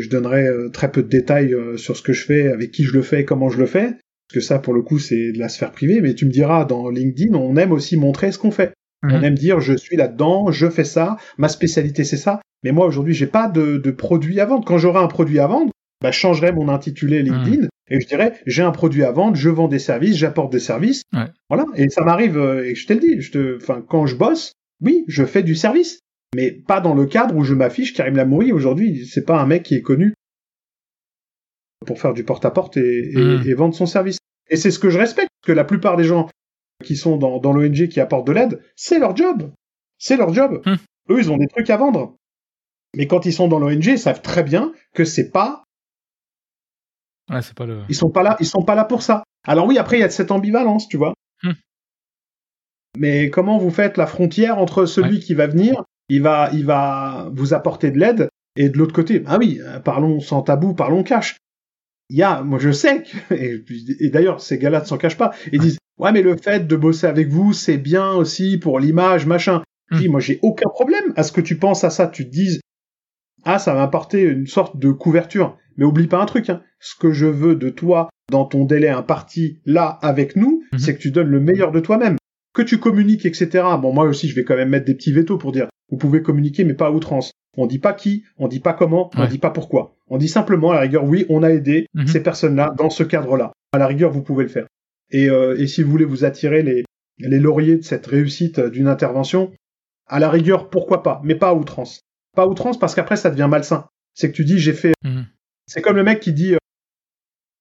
[0.00, 2.84] Je, donnerai euh, très peu de détails euh, sur ce que je fais, avec qui
[2.84, 5.38] je le fais, comment je le fais, parce que ça, pour le coup, c'est de
[5.38, 6.00] la sphère privée.
[6.00, 8.72] Mais tu me diras, dans LinkedIn, on aime aussi montrer ce qu'on fait.
[9.02, 9.12] Mhm.
[9.12, 12.40] On aime dire, je suis là-dedans, je fais ça, ma spécialité c'est ça.
[12.64, 14.64] Mais moi, aujourd'hui, j'ai pas de, de produit à vendre.
[14.64, 18.40] Quand j'aurai un produit à vendre, bah, je changerai mon intitulé LinkedIn et je dirais,
[18.46, 21.02] j'ai un produit à vendre, je vends des services, j'apporte des services.
[21.12, 21.26] Ouais.
[21.48, 21.66] Voilà.
[21.76, 24.54] Et ça m'arrive, euh, et je te le dis, je te, enfin, quand je bosse,
[24.80, 26.00] oui, je fais du service.
[26.34, 28.52] Mais pas dans le cadre où je m'affiche Karim Lamouri.
[28.52, 30.14] Aujourd'hui, c'est pas un mec qui est connu
[31.86, 33.42] pour faire du porte-à-porte et, et- Mm.
[33.46, 34.18] et vendre son service.
[34.50, 36.28] Et c'est ce que je respecte, parce que la plupart des gens
[36.84, 39.52] qui sont dans, dans l'ONG qui apportent de l'aide, c'est leur job.
[39.98, 40.62] C'est leur job.
[40.66, 40.74] Mm.
[41.10, 42.16] Eux, ils ont des trucs à vendre.
[42.96, 45.64] Mais quand ils sont dans l'ONG, ils savent très bien que c'est pas,
[47.30, 47.82] Ouais, pas le.
[47.88, 49.22] ils sont pas là, ils sont pas là pour ça.
[49.46, 51.14] Alors oui, après, il y a cette ambivalence, tu vois.
[51.42, 51.52] Hmm.
[52.98, 57.30] Mais comment vous faites la frontière entre celui qui va venir, il va, il va
[57.34, 61.02] vous apporter de l'aide, et de l'autre côté, ah oui, euh, parlons sans tabou, parlons
[61.02, 61.36] cash.
[62.10, 63.64] Il y a, moi je sais, que, et,
[64.00, 66.76] et d'ailleurs ces gars-là ne s'en cachent pas, ils disent, ouais mais le fait de
[66.76, 69.62] bosser avec vous, c'est bien aussi pour l'image, machin.
[69.90, 72.30] Je dis, moi j'ai aucun problème à ce que tu penses à ça, tu te
[72.30, 72.60] dises,
[73.44, 75.56] ah ça va apporter une sorte de couverture.
[75.78, 76.60] Mais oublie pas un truc, hein.
[76.80, 80.78] ce que je veux de toi dans ton délai imparti là avec nous, Mhm.
[80.78, 82.16] c'est que tu donnes le meilleur de toi-même.
[82.54, 83.48] Que tu communiques, etc.
[83.80, 86.22] Bon, moi aussi, je vais quand même mettre des petits vétos pour dire, vous pouvez
[86.22, 87.32] communiquer, mais pas à outrance.
[87.56, 89.94] On dit pas qui, on dit pas comment, on dit pas pourquoi.
[90.08, 92.06] On dit simplement, à la rigueur, oui, on a aidé Mhm.
[92.06, 93.52] ces personnes-là dans ce cadre-là.
[93.72, 94.66] À la rigueur, vous pouvez le faire.
[95.10, 96.84] Et, euh, et si vous voulez vous attirer les,
[97.18, 99.52] les lauriers de cette réussite euh, d'une intervention,
[100.06, 102.00] à la rigueur, pourquoi pas, mais pas à outrance.
[102.34, 103.86] Pas à outrance parce qu'après, ça devient malsain.
[104.14, 105.26] C'est que tu dis, j'ai fait Mhm.
[105.66, 106.58] c'est comme le mec qui dit euh,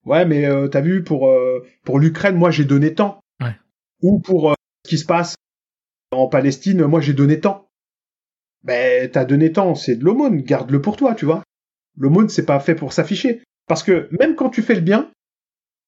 [0.05, 3.55] ouais mais euh, t'as vu pour euh, pour l'Ukraine moi j'ai donné tant Ouais.
[4.01, 5.35] ou pour euh, ce qui se passe
[6.11, 7.67] en Palestine moi j'ai donné tant
[8.63, 11.43] ben t'as donné tant c'est de l'aumône garde-le pour toi tu vois.
[11.97, 13.41] L'aumône c'est pas fait pour s'afficher.
[13.67, 15.11] Parce que même quand tu fais le bien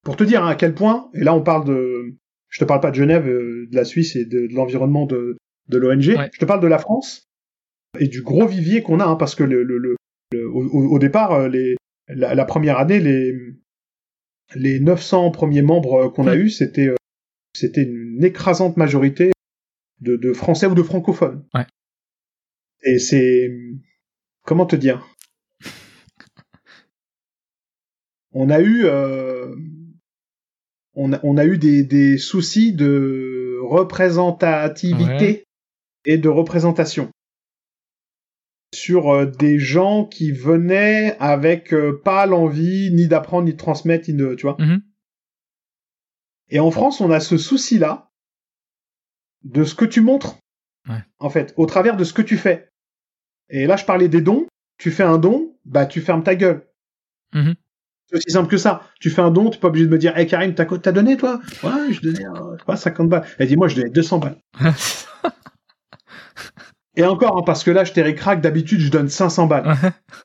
[0.04, 2.14] pour te dire à quel point et là on parle de
[2.48, 5.36] je te parle pas de Genève euh, de la Suisse et de, de l'environnement de
[5.68, 6.30] de l'ONG Ouais.
[6.32, 7.24] je te parle de la France
[7.98, 9.96] et du gros vivier qu'on a hein, parce que le, le, le-
[10.32, 11.76] le- au, départ euh, les
[12.08, 13.34] la, la première année, les,
[14.56, 16.90] les 900 premiers membres euh, qu'on a eus, c'était
[17.54, 19.32] c'était une écrasante majorité
[20.00, 21.46] de, de français ou de francophones.
[21.54, 21.66] Ouais.
[22.82, 23.50] Et c'est
[24.42, 25.06] comment te dire?
[28.32, 29.54] On a eu euh,
[30.94, 35.44] on a, on a eu des, des soucis de représentativité Ouais.
[36.04, 37.10] et de représentation
[38.74, 44.10] sur euh, des gens qui venaient avec euh, pas l'envie ni d'apprendre ni de transmettre
[44.10, 44.82] ni de tu vois Mhm.
[46.50, 48.10] Et en France on a ce souci là
[49.44, 50.36] de ce que tu montres
[50.88, 51.02] Ouais.
[51.18, 52.68] en fait au travers de ce que tu fais.
[53.48, 54.46] Et là je parlais des dons.
[54.78, 56.66] Tu fais un don bah tu fermes ta gueule.
[57.32, 57.54] Mhm.
[58.06, 58.82] c'est aussi simple que ça.
[59.00, 61.16] Tu fais un don t'es pas obligé de me dire hey Karim t'as t'as donné
[61.16, 61.40] toi?
[61.62, 63.26] Ouais je donnais euh, je sais pas 50 balles.
[63.38, 64.36] Elle dit moi je donnais 200 balles
[66.96, 69.74] et encore hein, parce que là je t'ai ricrac d'habitude je donne 500 balles.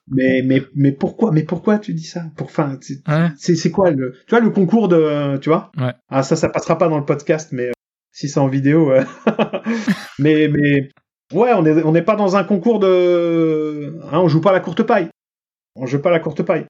[0.07, 2.23] Mais mais mais pourquoi mais pourquoi tu dis ça?
[2.35, 3.29] Pour enfin c'est Ouais.
[3.37, 5.71] c'est quoi le tu vois le concours de tu vois?
[5.77, 5.93] Ouais.
[6.09, 7.73] ah ça ça passera pas dans le podcast mais euh,
[8.11, 9.03] si c'est en vidéo euh,
[10.19, 10.89] mais mais
[11.33, 14.53] ouais on est on n'est pas dans un concours de hein, on joue pas à
[14.53, 15.09] la courte paille.
[15.75, 16.65] On joue pas à la courte paille.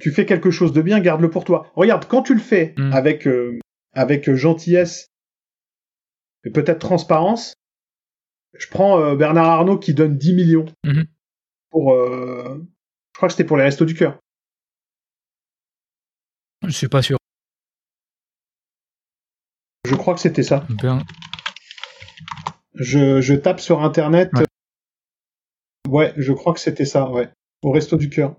[0.00, 1.66] Tu fais quelque chose de bien garde-le pour toi.
[1.74, 2.92] Regarde quand tu le fais Mm.
[2.92, 3.58] avec euh,
[3.94, 5.06] avec gentillesse
[6.44, 7.54] et peut-être transparence
[8.58, 11.06] je prends euh, Bernard Arnault qui donne 10 millions Mhm.
[11.70, 12.58] pour euh,
[13.14, 14.18] je crois que c'était pour les restos du cœur
[16.62, 17.18] Je suis pas sûr.
[19.84, 21.02] je crois que c'était ça Ben,
[22.74, 24.30] Je, je tape sur internet.
[24.34, 24.44] Ouais.
[25.88, 27.28] Ouais, je crois que c'était ça, ouais.
[27.62, 28.36] Au Resto du Cœur.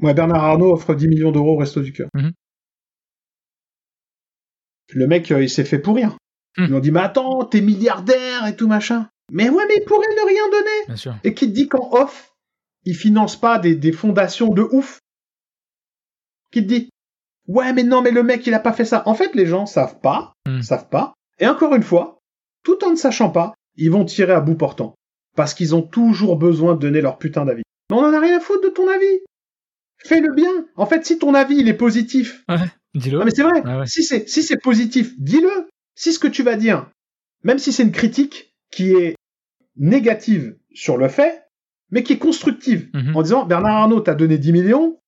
[0.00, 2.08] Ouais, Bernard Arnault offre 10 millions d'euros au Resto du Cœur.
[2.14, 2.32] Mhm.
[4.94, 6.16] Le mec, euh, il s'est fait pourrir.
[6.56, 6.64] Mhm.
[6.64, 9.10] Ils lui ont dit, mais attends, t'es milliardaire et tout machin.
[9.32, 10.86] Mais ouais, mais il pourrait ne rien donner.
[10.86, 11.14] bien sûr.
[11.24, 12.32] Et qui te dit qu'en off,
[12.84, 14.98] il finance pas des, des fondations de ouf
[16.52, 16.88] Qui te dit
[17.48, 19.02] Ouais, mais non, mais le mec, il a pas fait ça.
[19.06, 20.60] En fait, les gens savent pas, Hmm.
[20.62, 21.14] savent pas.
[21.38, 22.18] Et encore une fois,
[22.64, 24.94] tout en ne sachant pas, ils vont tirer à bout portant.
[25.36, 27.62] Parce qu'ils ont toujours besoin de donner leur putain d'avis.
[27.90, 29.20] Mais on en a rien à foutre de ton avis.
[29.98, 30.66] Fais le bien.
[30.76, 32.44] En fait, si ton avis, il est positif.
[32.94, 33.20] Dis-le.
[33.20, 33.62] Ah, mais c'est vrai.
[33.64, 33.86] Ah ouais.
[33.86, 35.68] Si c'est, si c'est positif, dis-le.
[35.94, 36.90] Si ce que tu vas dire,
[37.44, 39.14] même si c'est une critique qui est
[39.76, 41.44] négative sur le fait,
[41.90, 43.16] mais qui est constructive, Mhm.
[43.16, 44.98] en disant Bernard Arnault t'a donné 10 millions,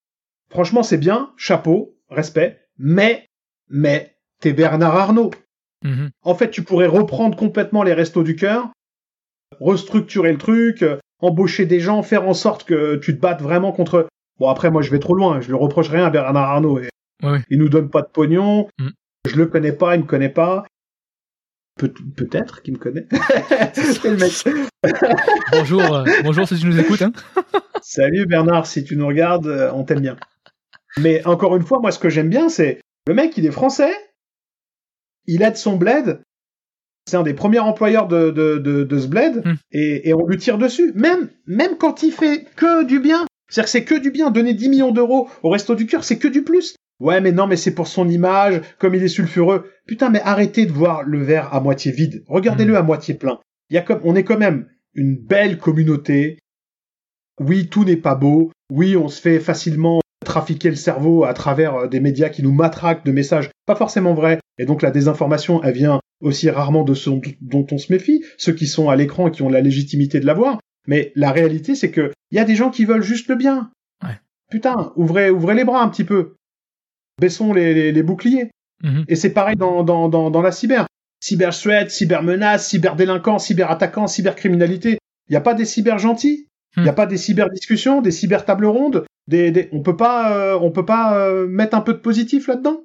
[0.50, 3.27] franchement c'est bien, chapeau, respect, mais,
[3.68, 5.31] mais, t'es Bernard Arnault.
[5.83, 6.11] Mhm.
[6.22, 8.70] En fait, tu pourrais reprendre complètement les restos du cœur,
[9.61, 13.72] restructurer le truc, euh, embaucher des gens, faire en sorte que tu te battes vraiment
[13.72, 14.09] contre.
[14.40, 16.79] Bon après moi je vais trop loin, je lui reproche rien à Bernard Arnault.
[16.81, 16.88] Et
[17.22, 17.38] Ouais, ouais.
[17.48, 18.88] il nous donne pas de pognon, Mm.
[19.27, 20.64] je le connais pas, il me connaît pas.
[21.76, 23.06] Peut- Peut-être qu'il me connaît.
[23.74, 24.32] C'est le mec.
[25.52, 27.02] bonjour, euh, bonjour si tu nous écoutes.
[27.02, 27.12] Hein.
[27.82, 30.16] Salut Bernard, si tu nous regardes, euh, on t'aime bien.
[30.98, 33.92] Mais encore une fois, moi, ce que j'aime bien, c'est le mec, il est français,
[35.26, 36.22] il aide son bled,
[37.06, 39.54] c'est un des premiers employeurs de, de, de, de ce bled, Hmm.
[39.72, 40.92] et, et on lui tire dessus.
[40.94, 43.26] Même, même quand il fait que du bien.
[43.50, 44.30] C'est-à-dire que c'est que du bien.
[44.30, 46.76] Donner 10 millions d'euros au Resto du Cœur, c'est que du plus.
[47.00, 49.70] Ouais, mais non, mais c'est pour son image, comme il est sulfureux.
[49.87, 52.24] Putain, mais arrêtez de voir le verre à moitié vide.
[52.26, 53.40] Regardez-le à moitié plein.
[53.70, 56.38] Il y a comme, on est quand même une belle communauté.
[57.40, 58.52] Oui, tout n'est pas beau.
[58.70, 62.52] Oui, on se fait facilement trafiquer le cerveau à travers euh, des médias qui nous
[62.52, 64.40] matraquent de messages pas forcément vrais.
[64.59, 68.52] Et donc la désinformation, elle vient aussi rarement de ceux dont on se méfie, ceux
[68.52, 70.59] qui sont à l'écran et qui ont la légitimité de l'avoir.
[70.87, 73.70] Mais la réalité, c'est que il y a des gens qui veulent juste le bien.
[74.02, 74.18] Ouais.
[74.50, 76.37] Putain, ouvrez, ouvrez les bras un petit peu.
[77.20, 78.50] Baissons les, les, les boucliers.
[78.83, 79.05] Mhm.
[79.09, 80.87] Et c'est pareil dans, dans, dans, dans la cyber.
[81.20, 84.98] Cyber threat, cybermenace, cyberdélinquants, cyberattaquants, cybercriminalité.
[85.29, 86.48] Il n'y a pas des cyber gentils.
[86.77, 86.96] Il n'y a Hmm.
[86.96, 89.05] pas des cyber discussions, des cyber tables rondes.
[89.29, 89.68] Des, des...
[89.70, 92.85] On peut pas, euh, on peut pas euh, mettre un peu de positif là-dedans.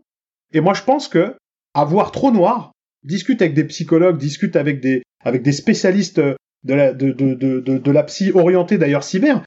[0.54, 1.36] Et moi, je pense que
[1.74, 2.72] avoir trop noir,
[3.04, 7.60] discute avec des psychologues, discute avec des, avec des spécialistes de la, de, de, de,
[7.62, 9.44] de, de la psy orientée d'ailleurs cyber.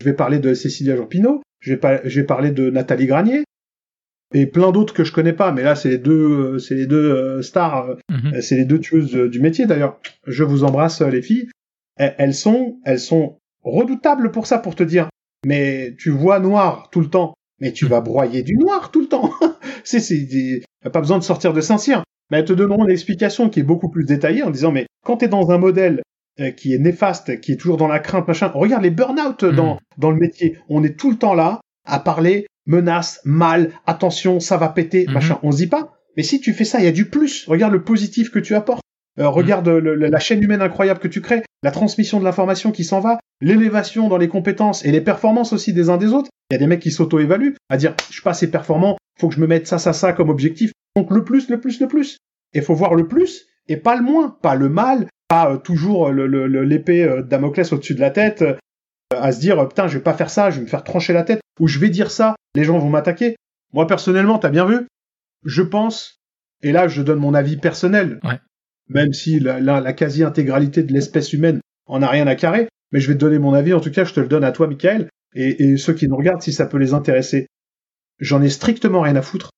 [0.00, 3.44] Je vais parler de Cécilia Jean-Pinot, je vais, pas, je vais parler de Nathalie Granier,
[4.34, 6.86] et plein d'autres que je connais pas, mais là, c'est les deux, euh, c'est les
[6.86, 8.40] deux euh, stars, euh, Mhm.
[8.40, 10.00] c'est les deux tueuses du métier d'ailleurs.
[10.26, 11.48] Je vous embrasse, les filles.
[11.96, 15.08] Elles, elles sont, elles sont redoutables pour ça, pour te dire.
[15.46, 19.06] Mais tu vois noir tout le temps, mais tu vas broyer du noir tout le
[19.08, 19.30] temps.
[19.84, 20.62] c'est, c'est,
[20.92, 22.02] pas besoin de sortir de Saint-Cyr.
[22.30, 25.18] Mais elles te donneront une explication qui est beaucoup plus détaillée en disant, mais quand
[25.18, 26.02] t'es dans un modèle
[26.56, 29.78] qui est néfaste, qui est toujours dans la crainte, machin, regarde les burn-out dans, Mhm.
[29.98, 30.58] dans le métier.
[30.68, 35.14] On est tout le temps là à parler menace, mal, attention, ça va péter, Mhm.
[35.14, 35.38] machin.
[35.42, 35.92] On se dit pas.
[36.16, 37.44] Mais si tu fais ça, il y a du plus.
[37.46, 38.82] Regarde le positif que tu apportes.
[39.18, 42.70] Euh, regarde le- le- la chaîne humaine incroyable que tu crées, la transmission de l'information
[42.70, 46.28] qui s'en va, l'élévation dans les compétences et les performances aussi des uns des autres.
[46.50, 49.28] Il y a des mecs qui s'auto-évaluent, à dire je suis pas assez performant, faut
[49.28, 50.72] que je me mette ça, ça, ça comme objectif.
[50.96, 52.18] Donc le plus, le plus, le plus.
[52.52, 56.10] Et faut voir le plus et pas le moins, pas le mal, pas euh, toujours
[56.10, 58.54] le- le- le- l'épée euh, Damoclès au-dessus de la tête, euh,
[59.18, 61.22] à se dire putain je vais pas faire ça, je vais me faire trancher la
[61.22, 63.36] tête, ou je vais dire ça, les gens vont m'attaquer.
[63.72, 64.86] Moi personnellement, t'as bien vu,
[65.44, 66.18] je pense,
[66.62, 68.38] et là je donne mon avis personnel, Ouais.
[68.88, 73.00] même si la, la- la quasi-intégralité de l'espèce humaine en a rien à carrer, mais
[73.00, 74.66] je vais te donner mon avis, en tout cas je te le donne à toi
[74.66, 77.46] Michael, et, et ceux qui nous regardent si ça peut les intéresser.
[78.20, 79.50] J'en ai strictement rien à foutre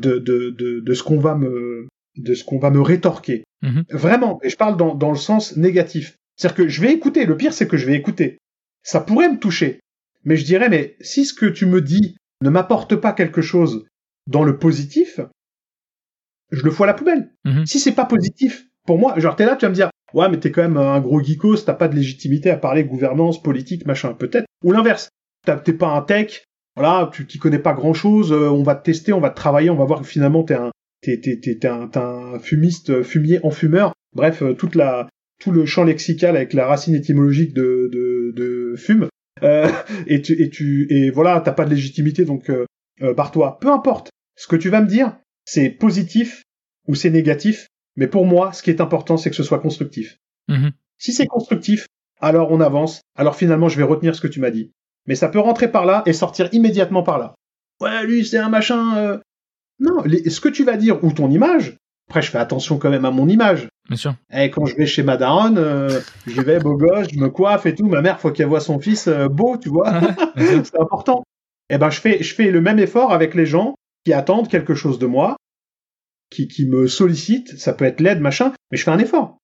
[0.00, 3.44] de, de, de, de ce qu'on va me de ce qu'on va me rétorquer.
[3.62, 3.84] Mhm.
[3.90, 6.16] Vraiment, et je parle dans, dans le sens négatif.
[6.36, 8.38] C'est-à-dire que je vais écouter, le pire c'est que je vais écouter.
[8.82, 9.78] Ça pourrait me toucher.
[10.24, 13.86] Mais je dirais, mais si ce que tu me dis ne m'apporte pas quelque chose
[14.26, 15.20] dans le positif,
[16.50, 17.30] je le fous à la poubelle.
[17.44, 17.66] Mhm.
[17.66, 20.38] Si c'est pas positif, pour moi, genre t'es là, tu vas me dire, ouais, mais
[20.38, 24.14] t'es quand même un gros geekos, t'as pas de légitimité à parler gouvernance, politique, machin,
[24.14, 24.46] peut-être.
[24.64, 25.08] Ou l'inverse,
[25.64, 26.44] t'es pas un tech,
[26.76, 29.70] voilà, tu t'y connais pas grand chose, on va te tester, on va te travailler,
[29.70, 33.40] on va voir que finalement t'es un, t'es, t'es, t'es, t'es un, fumiste, euh, fumier,
[33.42, 33.92] enfumeur.
[34.14, 35.08] Bref, euh, toute la,
[35.40, 39.08] tout le champ lexical avec la racine étymologique de, de, de fume.
[39.42, 39.68] Euh,
[40.06, 42.64] et tu, et tu, et voilà, t'as pas de légitimité, donc euh,
[43.02, 43.58] euh, barre-toi.
[43.60, 44.10] Peu importe.
[44.36, 46.42] Ce que tu vas me dire, c'est positif
[46.86, 47.66] ou c'est négatif.
[47.96, 50.18] Mais pour moi, ce qui est important, c'est que ce soit constructif.
[50.48, 50.70] Mhm.
[50.98, 51.86] Si c'est constructif,
[52.20, 53.00] alors on avance.
[53.16, 54.70] Alors finalement, je vais retenir ce que tu m'as dit.
[55.06, 57.34] Mais ça peut rentrer par là et sortir immédiatement par là.
[57.80, 58.96] Ouais, lui, c'est un machin.
[58.98, 59.18] euh.
[59.80, 61.76] Non, les- ce que tu vas dire ou ton image.
[62.08, 63.68] Après, je fais attention quand même à mon image.
[63.88, 64.14] Bien sûr.
[64.32, 67.66] Eh, quand je vais chez ma daronne, euh, j'y vais beau gosse, je me coiffe
[67.66, 67.86] et tout.
[67.86, 70.00] Ma mère, faut qu'elle voit son fils euh, beau, tu vois.
[70.36, 71.22] C'est important.
[71.68, 74.74] Eh ben, je fais, je fais le même effort avec les gens qui attendent quelque
[74.74, 75.36] chose de moi,
[76.30, 77.58] qui, qui me sollicitent.
[77.58, 79.36] Ça peut être l'aide, machin, mais je fais un effort.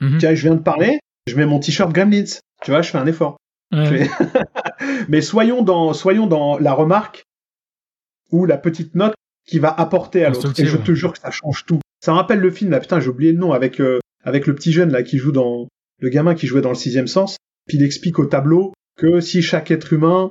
[0.00, 0.18] Mhm.
[0.18, 2.24] Tiens, je viens de parler, je mets mon t-shirt Gremlins.
[2.62, 3.36] Tu vois, je fais un effort.
[3.72, 4.04] Ouais, Je ouais.
[4.06, 4.44] fais-
[5.10, 7.24] mais soyons dans, soyons dans la remarque
[8.32, 9.14] ou la petite note
[9.46, 10.58] qui va apporter à l'autre.
[10.58, 11.80] Et je te jure que ça change tout.
[12.00, 14.54] Ça me rappelle le film là, putain, j'ai oublié le nom avec euh, avec le
[14.54, 15.68] petit jeune là qui joue dans
[16.00, 17.36] le gamin qui jouait dans le sixième sens.
[17.68, 20.30] Puis il explique au tableau que si chaque être humain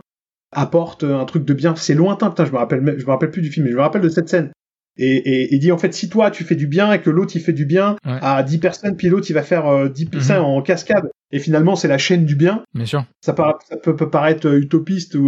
[0.52, 3.42] apporte un truc de bien, c'est lointain, putain, je me rappelle, je me rappelle plus
[3.44, 4.52] du film, mais je me rappelle de cette scène.
[4.98, 7.32] Et, et il dit en fait si toi tu fais du bien et que l'autre
[7.36, 8.18] il fait du bien Ouais.
[8.22, 10.20] à 10 personnes puis l'autre il va faire euh, 10 Mhm.
[10.22, 13.06] ça en cascade et finalement c'est la chaîne du bien Bien sûr.
[13.22, 15.28] ça, para- ça peut, peut paraître euh, utopiste ou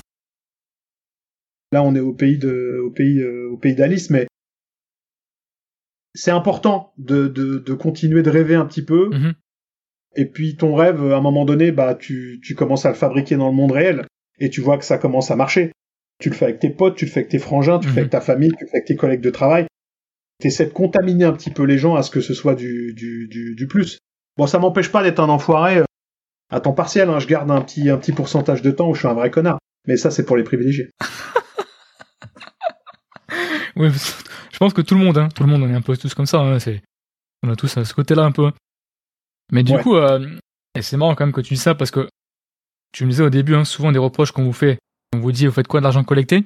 [1.71, 4.27] là on est au pays de au pays euh, au pays d'Alice mais
[6.13, 9.33] c'est important de, de, de continuer de rêver un petit peu Mhm.
[10.15, 13.35] et puis ton rêve à un moment donné bah tu, tu commences à le fabriquer
[13.37, 14.05] dans le monde réel
[14.39, 15.71] et tu vois que ça commence à marcher
[16.19, 17.95] tu le fais avec tes potes tu le fais avec tes frangins tu le Mhm.
[17.95, 19.67] fais avec ta famille tu le fais avec tes collègues de travail
[20.39, 23.27] t'essaies de contaminer un petit peu les gens à ce que ce soit du, du,
[23.27, 23.99] du, du plus.
[24.37, 25.83] Bon, ça m'empêche pas d'être un enfoiré euh,
[26.49, 27.19] à temps partiel, hein.
[27.19, 29.59] je garde un petit, un petit pourcentage de temps où je suis un vrai connard.
[29.87, 30.89] Mais ça, c'est pour les privilégiés.
[33.75, 33.89] oui,
[34.61, 36.27] pense que tout le monde, hein, tout le monde, on est un peu tous comme
[36.27, 36.39] ça.
[36.39, 36.83] Hein, c'est,
[37.41, 38.51] on a tous à ce côté-là un peu.
[39.51, 40.37] Mais du coup, euh,
[40.75, 42.07] et c'est marrant quand même que tu dis ça parce que
[42.91, 44.77] tu me disais au début, hein, souvent des reproches qu'on vous fait,
[45.15, 46.45] on vous dit, vous faites quoi de l'argent collecté?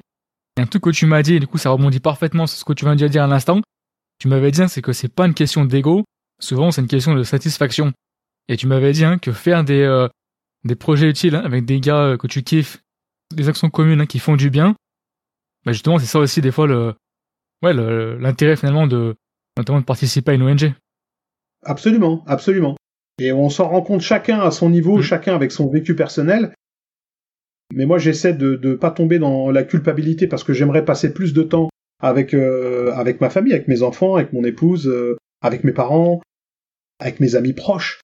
[0.58, 2.63] Et un truc que tu m'as dit, et du coup, ça rebondit parfaitement sur ce
[2.63, 3.60] que tu viens de dire à l'instant.
[4.19, 6.06] Tu m'avais dit, hein, c'est que c'est pas une question d'ego,
[6.39, 7.91] souvent c'est une question de satisfaction.
[8.47, 10.08] Et tu m'avais dit que faire des, euh,
[10.63, 12.82] des projets utiles avec des gars euh, que tu kiffes,
[13.36, 14.73] des actions communes qui font du bien,
[15.65, 16.95] bah justement c'est ça aussi des fois le
[17.63, 19.15] ouais l'intérêt finalement de
[19.57, 20.73] notamment de participer à une ONG.
[21.63, 22.75] Absolument, absolument.
[23.19, 25.01] Et on s'en rend compte chacun à son niveau, mmh.
[25.01, 26.53] chacun avec son vécu personnel.
[27.73, 31.33] Mais moi j'essaie de ne pas tomber dans la culpabilité parce que j'aimerais passer plus
[31.33, 34.93] de temps avec euh, avec ma famille, avec mes enfants, avec mon épouse,
[35.41, 36.21] avec mes parents,
[36.99, 38.01] avec mes amis proches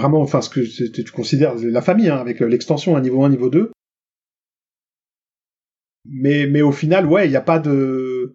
[0.00, 3.50] vraiment, enfin, ce que tu considères la famille, hein, avec l'extension à niveau 1, niveau
[3.50, 3.70] 2.
[6.08, 8.34] Mais, mais au final, ouais, il n'y a pas de.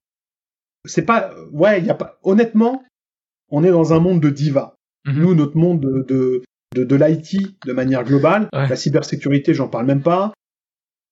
[0.85, 1.31] C'est pas.
[1.51, 2.19] Ouais, il y a pas.
[2.23, 2.83] Honnêtement,
[3.49, 4.75] on est dans un monde de diva.
[5.05, 5.21] Mhm.
[5.21, 6.43] Nous, notre monde de, de,
[6.75, 10.33] de, de l'IT, de manière globale, la cybersécurité, j'en parle même pas.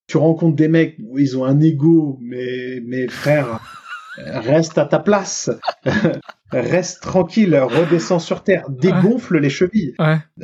[0.08, 3.62] Tu rencontres des mecs où ils ont un ego, mais, mais frère,
[4.18, 5.50] reste à ta place.
[6.52, 9.96] reste tranquille, redescend sur terre, dégonfle les chevilles.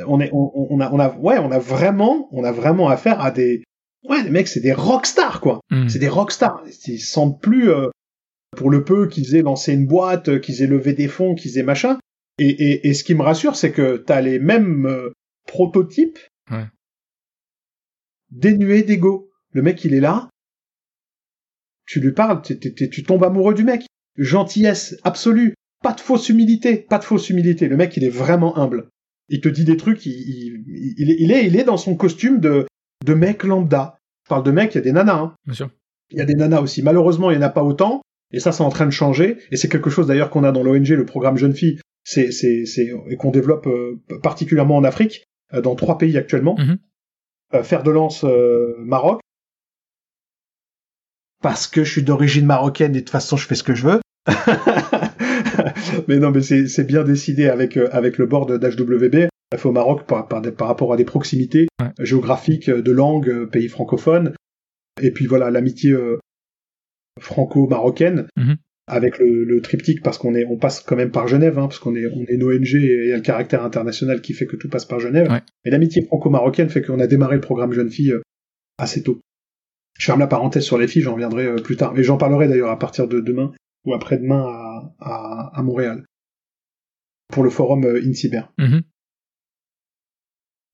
[0.06, 3.30] On est, on, a, on a, ouais, on a vraiment, on a vraiment affaire à
[3.30, 3.62] des,
[4.08, 5.60] ouais, les mecs, c'est des rockstars quoi.
[5.70, 5.88] Hmm.
[5.88, 6.62] C'est des rockstars.
[6.86, 7.88] Ils sentent plus, euh,
[8.56, 11.62] pour le peu qu'ils aient lancé une boîte, qu'ils aient levé des fonds, qu'ils aient
[11.62, 11.98] machin.
[12.38, 15.12] Et, et, ce qui me rassure, c'est que t'as les mêmes euh,
[15.46, 16.18] prototypes
[18.30, 19.30] dénués d'ego.
[19.52, 20.30] Le mec, il est là.
[21.86, 23.84] Tu lui parles, tu tombes amoureux du mec.
[24.16, 25.54] Gentillesse absolue.
[25.82, 27.68] Pas de fausse humilité, pas de fausse humilité.
[27.68, 28.88] Le mec, il est vraiment humble.
[29.28, 30.12] Il te dit des trucs, il,
[30.66, 32.66] il, il, est, il est dans son costume de,
[33.04, 33.98] de mec lambda.
[34.24, 35.18] Je parle de mec, il y a des nanas.
[35.18, 35.34] Hein.
[35.46, 35.70] Bien sûr.
[36.10, 36.82] Il y a des nanas aussi.
[36.82, 38.02] Malheureusement, il n'y en a pas autant.
[38.32, 39.38] Et ça, c'est en train de changer.
[39.50, 42.64] Et c'est quelque chose d'ailleurs qu'on a dans l'ONG, le programme Jeune Fille, c'est, c'est,
[42.64, 46.56] c'est, et qu'on développe euh, particulièrement en Afrique, euh, dans trois pays actuellement.
[46.58, 46.76] Mm
[47.64, 48.24] faire de lance
[48.78, 49.20] Maroc.
[51.42, 53.86] Parce que je suis d'origine marocaine et de toute façon, je fais ce que je
[53.86, 54.00] veux.
[56.08, 59.28] mais non, mais c'est bien décidé avec, euh, avec le board d'HWB.
[59.56, 61.66] Fait au Maroc par, par, par, rapport à des proximités
[61.98, 64.34] géographiques, euh, de langue, euh, pays francophone.
[65.02, 65.94] Et puis voilà, l'amitié
[67.18, 68.28] franco-marocaine.
[68.36, 68.56] Mhm.
[68.86, 71.78] avec le, le, triptyque parce qu'on est on passe quand même par Genève hein, parce
[71.78, 74.46] qu'on est on est une ONG et il y a le caractère international qui fait
[74.46, 75.28] que tout passe par Genève
[75.64, 78.14] et l'amitié franco-marocaine fait qu'on a démarré le programme jeune fille
[78.78, 79.20] assez tôt
[79.96, 82.70] je ferme la parenthèse sur les filles j'en reviendrai plus tard mais j'en parlerai d'ailleurs
[82.70, 83.52] à partir de demain
[83.84, 86.04] ou après-demain à, à, à, Montréal
[87.28, 88.42] pour le forum euh, InCyber.
[88.58, 88.82] Mm-hmm.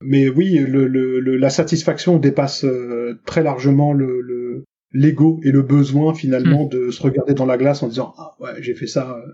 [0.02, 6.14] Mais oui, le, le, la satisfaction dépasse euh, très largement le l'ego et le besoin
[6.14, 6.68] finalement mm.
[6.70, 9.18] de se regarder dans la glace en disant ah ouais j'ai fait ça.
[9.18, 9.32] Euh.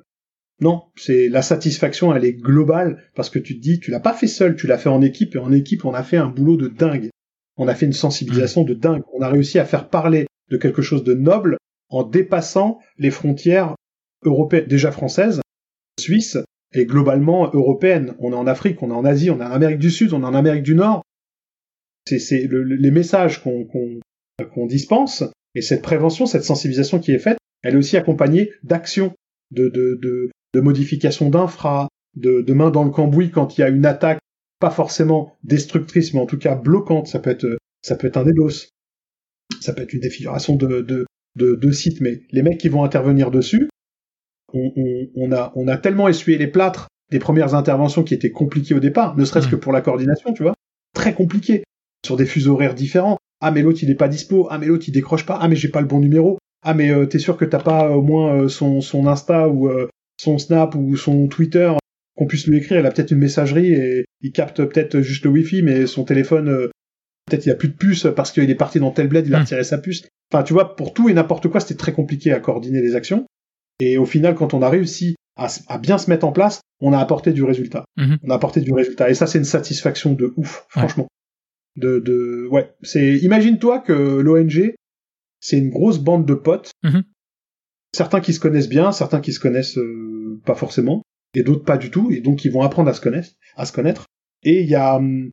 [0.60, 4.12] Non, c'est la satisfaction, elle est globale parce que tu te dis tu l'as pas
[4.12, 6.56] fait seul, tu l'as fait en équipe et en équipe on a fait un boulot
[6.56, 7.10] de dingue.
[7.56, 9.02] On a fait une sensibilisation de dingue.
[9.12, 13.74] On a réussi à faire parler de quelque chose de noble en dépassant les frontières
[14.24, 15.40] européennes, déjà françaises,
[16.00, 16.38] suisses,
[16.74, 18.14] et globalement européennes.
[18.18, 20.22] On est en Afrique, on est en Asie, on est en Amérique du Sud, on
[20.22, 21.02] est en Amérique du Nord.
[22.06, 27.78] C'est les messages qu'on dispense, et cette prévention, cette sensibilisation qui est faite, elle est
[27.78, 29.12] aussi accompagnée d'actions,
[29.50, 29.98] de, de,
[30.54, 34.18] de, modifications d'infra, de, de main dans le cambouis quand il y a une attaque,
[34.58, 37.06] pas forcément destructrice, mais en tout cas bloquante.
[37.06, 38.68] Ça peut être, ça peut être un DDoS,
[39.60, 41.06] ça peut être une défiguration de, de,
[41.36, 43.68] de, de sites, mais les mecs qui vont intervenir dessus,
[44.54, 48.30] on, on, on, a, on a tellement essuyé les plâtres des premières interventions qui étaient
[48.30, 50.54] compliquées au départ, ne serait-ce que pour la coordination, tu vois,
[50.94, 51.62] très compliqué,
[52.04, 53.18] sur des fuseaux horaires différents.
[53.40, 55.56] Ah mais l'autre il est pas dispo, ah mais l'autre il décroche pas, ah mais
[55.56, 58.34] j'ai pas le bon numéro, ah mais euh, t'es sûr que t'as pas au moins
[58.34, 61.72] euh, son, son Insta ou euh, son Snap ou son Twitter
[62.16, 65.30] qu'on puisse lui écrire, il a peut-être une messagerie et il capte peut-être juste le
[65.30, 66.68] Wi-Fi, mais son téléphone
[67.26, 69.38] peut-être il a plus de puce parce qu'il est parti dans tel bled, il a
[69.38, 69.42] hmm.
[69.42, 70.04] retiré sa puce.
[70.32, 73.26] Enfin, tu vois, pour tout et n'importe quoi, c'était très compliqué à coordonner les actions.
[73.82, 76.98] Et au final, quand on a réussi à, bien se mettre en place, on a
[76.98, 77.84] apporté du résultat.
[77.96, 78.18] Mhm.
[78.22, 79.10] On a apporté du résultat.
[79.10, 81.08] Et ça, c'est une satisfaction de ouf, franchement.
[81.76, 82.72] De, de, ouais.
[82.82, 84.74] C'est, imagine-toi que l'ONG,
[85.40, 86.70] c'est une grosse bande de potes.
[86.84, 87.02] Mhm.
[87.94, 91.02] Certains qui se connaissent bien, certains qui se connaissent euh, pas forcément,
[91.34, 93.72] et d'autres pas du tout, et donc ils vont apprendre à se connaître, à se
[93.72, 94.06] connaître.
[94.44, 95.30] Et il y a, hum,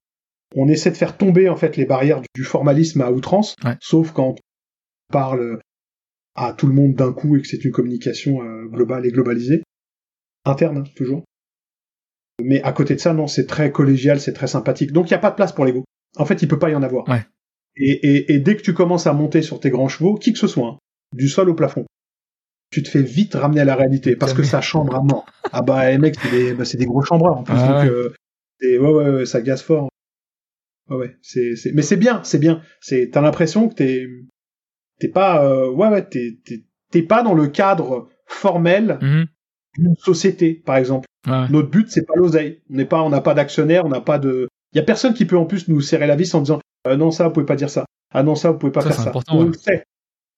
[0.55, 4.29] on essaie de faire tomber en fait les barrières du formalisme à outrance, sauf quand
[4.29, 4.35] on
[5.13, 5.59] parle
[6.39, 9.61] à tout le monde d'un coup et que c'est une communication euh, globale et globalisée.
[10.45, 11.23] Interne, hein, toujours.
[12.41, 14.93] Mais à côté de ça, non, c'est très collégial, c'est très sympathique.
[14.93, 15.83] Donc il n'y a pas de place pour l'ego.
[16.15, 17.07] En fait, il peut pas y en avoir.
[17.09, 17.25] Ouais.
[17.75, 20.39] Et, et, et, dès que tu commences à monter sur tes grands chevaux, qui que
[20.39, 20.77] ce soit, hein,
[21.13, 21.85] du sol au plafond,
[22.71, 25.25] tu te fais vite ramener à la réalité parce que ça chambre à mort.
[25.51, 27.55] Ah bah les mecs, c'est des, bah, des gros chambreurs en plus.
[27.57, 28.13] Ah donc, euh,
[28.61, 28.77] ouais.
[28.77, 29.89] ouais, ouais, ça gaze fort.
[30.89, 32.61] Ouais, ouais, c'est, c'est, mais c'est bien, c'est bien.
[32.79, 34.07] C'est, t'as l'impression que t'es,
[34.99, 39.25] t'es pas, euh, ouais, ouais, t'es, t'es, t'es pas dans le cadre formel Mhm.
[39.77, 41.07] d'une société, par exemple.
[41.27, 41.47] Ouais.
[41.49, 42.61] Notre but, c'est pas l'oseille.
[42.71, 44.47] On n'est pas, on n'a pas d'actionnaire, on n'a pas de.
[44.73, 46.95] Il y a personne qui peut en plus nous serrer la vis en disant euh,
[46.95, 47.85] non ça, vous pouvez pas dire ça.
[48.13, 49.09] Ah non ça, vous pouvez pas Ça, faire c'est ça.
[49.09, 49.57] important, on ouais.
[49.57, 49.83] sait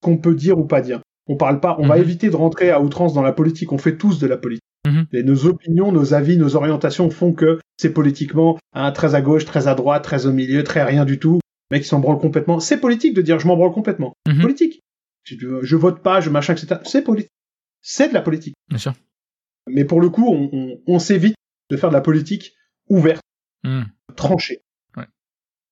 [0.01, 1.01] qu'on peut dire ou pas dire.
[1.27, 1.75] On parle pas.
[1.79, 2.01] On va Mhm.
[2.01, 3.71] éviter de rentrer à outrance dans la politique.
[3.71, 4.63] On fait tous de la politique.
[4.87, 5.05] Mhm.
[5.13, 9.45] Et nos opinions, nos avis, nos orientations font que c'est politiquement hein, très à gauche,
[9.45, 11.39] très à droite, très au milieu, très rien du tout.
[11.79, 12.59] Qui s'en branlent complètement.
[12.59, 14.13] C'est politique de dire je m'en branle complètement.
[14.27, 14.41] Mhm.
[14.41, 14.81] Politique.
[15.23, 16.81] Je vote pas, je machin, etc.
[16.83, 17.31] C'est politique.
[17.81, 18.55] C'est de la politique.
[18.69, 18.93] Bien sûr.
[19.69, 21.35] Mais pour le coup, on, on, on s'évite
[21.69, 22.53] de faire de la politique
[22.89, 23.21] ouverte,
[23.63, 23.85] Mhm.
[24.15, 24.61] tranchée.
[24.97, 25.05] Ouais.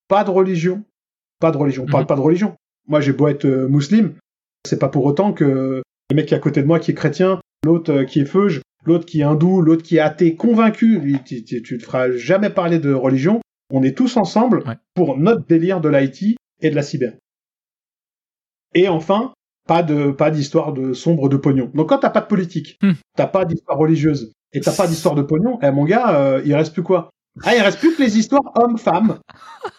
[0.08, 0.84] Pas de religion.
[1.40, 1.84] Pas de religion.
[1.88, 2.08] On parle Mhm.
[2.08, 2.56] pas de religion.
[2.88, 4.14] Moi, j'ai beau être euh, musulman,
[4.66, 6.96] c'est pas pour autant que le mec qui est à côté de moi qui est
[6.96, 11.00] chrétien, l'autre euh, qui est feuge, l'autre qui est hindou, l'autre qui est athée, convaincu,
[11.00, 13.42] lui, tu, tu, tu te feras jamais parler de religion.
[13.72, 14.78] On est tous ensemble Ouais.
[14.96, 17.14] pour notre délire de l'IT et de la cyber.
[18.76, 19.34] Et enfin,
[19.68, 21.72] pas de pas d'histoire de sombre de pognon.
[21.74, 22.94] Donc quand t'as pas de politique, Hmm.
[23.16, 26.54] t'as pas d'histoire religieuse et t'as pas d'histoire de pognon, eh mon gars, euh, il
[26.56, 27.10] reste plus quoi?
[27.44, 29.20] Ah, il reste plus que les histoires hommes-femmes.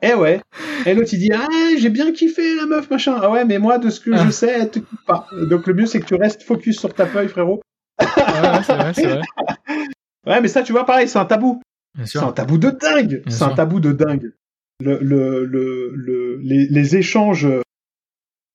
[0.00, 0.40] Eh ouais.
[0.86, 3.18] Et l'autre il dit ah j'ai bien kiffé la meuf machin.
[3.20, 4.24] Ah ouais mais moi de ce que Ah.
[4.24, 5.26] je sais elle te kiffe pas.
[5.50, 7.60] Donc le mieux c'est que tu restes focus sur ta feuille frérot.
[8.00, 9.20] Ouais, ouais, c'est vrai, c'est vrai.
[10.26, 11.60] Ouais mais ça tu vois pareil c'est un tabou.
[12.04, 13.22] C'est un tabou de dingue.
[13.28, 14.32] C'est un tabou de dingue.
[14.80, 17.62] Le, le, le, le- les, les échanges euh,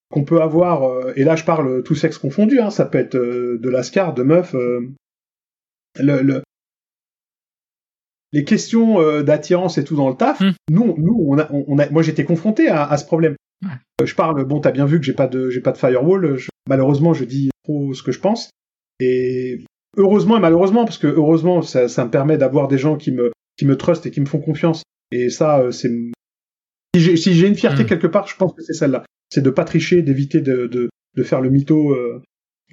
[0.09, 3.15] qu'on peut avoir, euh, et là je parle tout sexe confondu, hein, ça peut être
[3.15, 4.53] euh, de l'ascar, de meuf.
[4.53, 4.93] le,
[5.99, 6.43] le-
[8.31, 10.39] les questions d'attirance et tout dans le taf.
[10.39, 10.51] Hmm.
[10.69, 13.35] Nous, nous, on a, on a, moi j'étais confronté à, à ce problème.
[13.63, 14.05] Ouais.
[14.05, 16.37] Je parle, bon, t'as bien vu que j'ai pas de, j'ai pas de firewall.
[16.37, 18.49] je- malheureusement, je dis trop ce que je pense.
[18.99, 19.63] Et
[19.97, 23.31] heureusement et malheureusement, parce que heureusement, ça, ça me permet d'avoir des gens qui me,
[23.57, 24.83] qui me trustent et qui me font confiance.
[25.11, 25.89] Et ça, euh, c'est
[26.95, 27.87] si j'ai si j'ai une fierté Mm.
[27.87, 29.03] quelque part, je pense que c'est celle-là.
[29.29, 31.91] C'est de pas tricher, d'éviter de, de, de faire le mytho.
[31.91, 32.21] Euh...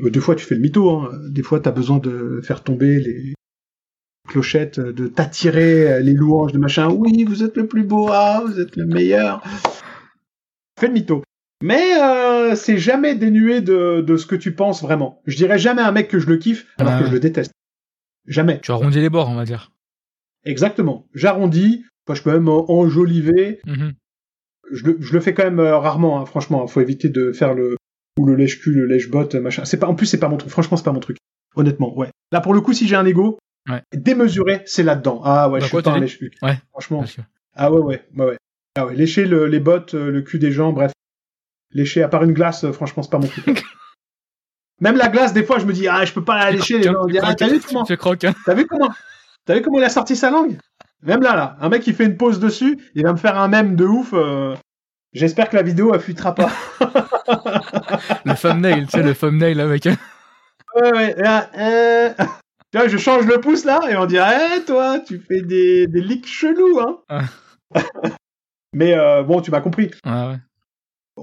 [0.00, 0.90] euh, Des fois, tu fais le mytho.
[0.90, 1.10] Hein.
[1.30, 3.34] Des fois, t'as besoin de faire tomber les
[4.28, 6.88] clochettes, de t'attirer les louanges de machin.
[6.90, 8.08] Oui, vous êtes le plus beau.
[8.10, 9.42] Ah, vous êtes le meilleur.
[10.78, 11.22] Fais le mytho.
[11.62, 15.20] Mais euh, c'est jamais dénué de, de ce que tu penses vraiment.
[15.26, 17.08] Je dirais jamais à un mec que je le kiffe alors Ouais, que ouais.
[17.10, 17.52] je le déteste.
[18.26, 18.60] Jamais.
[18.60, 19.72] Tu arrondis les bords, on va dire.
[20.44, 21.06] Exactement.
[21.14, 21.84] J'arrondis.
[22.12, 23.60] Je peux même en- enjoliver.
[23.66, 23.92] Mhm.
[24.72, 26.66] je le, je le fais quand même euh, rarement, hein, franchement.
[26.66, 27.76] Faut éviter de faire le
[28.18, 29.64] ou le lèche-cul, le lèche-botte, machin.
[29.64, 30.50] C'est pas, en plus, c'est pas mon truc.
[30.50, 31.18] Franchement, c'est pas mon truc.
[31.54, 32.08] Honnêtement, ouais.
[32.32, 33.38] Là, pour le coup, si j'ai un ego
[33.68, 33.82] Ouais.
[33.94, 35.20] démesuré, c'est là-dedans.
[35.24, 36.32] Ah ouais, Bah je quoi, suis pas un lèche-cul.
[36.42, 36.58] Ouais.
[36.72, 37.04] Franchement.
[37.54, 38.36] Ah ouais, ouais, ouais, ouais.
[38.76, 40.90] Ah ouais, lécher le- les bottes, euh, le cul des gens, bref.
[41.72, 43.62] Lécher à part une glace, euh, franchement, c'est pas mon truc.
[44.80, 46.78] Même la glace, des fois, je me dis, ah, je peux pas la lécher.
[46.78, 47.84] Les gens ah, t'as vu comment.
[47.84, 48.90] T'as vu comment
[49.44, 50.58] T'as vu comment il a sorti sa langue
[51.02, 53.48] Même là, là, un mec qui fait une pause dessus, il va me faire un
[53.48, 54.12] mème de ouf.
[54.14, 54.54] euh,
[55.12, 56.50] J'espère que la vidéo fuitera pas.
[58.24, 59.84] Le thumbnail, tu sais, le thumbnail avec.
[60.76, 61.14] ouais, ouais.
[61.16, 62.10] Là, euh,
[62.72, 65.86] Tu vois, je change le pouce là et on dirait, eh, toi, tu fais des,
[65.88, 66.98] des leaks chelous, hein.
[67.08, 67.22] Ah.
[68.72, 69.90] Mais euh, bon, tu m'as compris.
[70.06, 70.36] Ouais, ouais.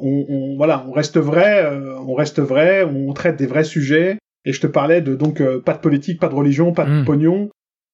[0.02, 4.18] On, on- voilà, on reste vrai, euh, on reste vrai, on traite des vrais sujets.
[4.46, 7.02] Et je te parlais de donc euh, pas de politique, pas de religion, pas de
[7.02, 7.06] Mm.
[7.06, 7.50] pognon.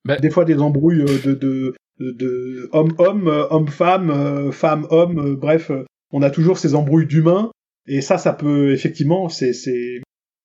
[0.06, 5.36] Bah- Des fois des embrouilles euh, de de de, de homme-homme, homme-femme, femme-homme.
[5.36, 5.72] bref,
[6.12, 7.51] on a toujours ces embrouilles d'humains.
[7.88, 10.01] Et ça, ça peut effectivement, c'est c'est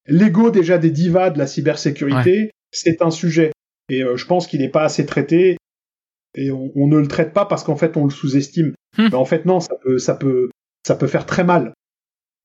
[0.06, 2.50] l'ego déjà des divas de la cybersécurité.
[2.72, 3.52] C'est un sujet.
[3.90, 5.56] Et euh, je pense qu'il n'est pas assez traité.
[6.36, 8.74] Et on, on ne le traite pas parce qu'en fait on le sous-estime.
[8.98, 9.08] Hmm.
[9.10, 10.50] Mais en fait non, ça peut ça peut
[10.88, 11.74] ça peut faire très mal.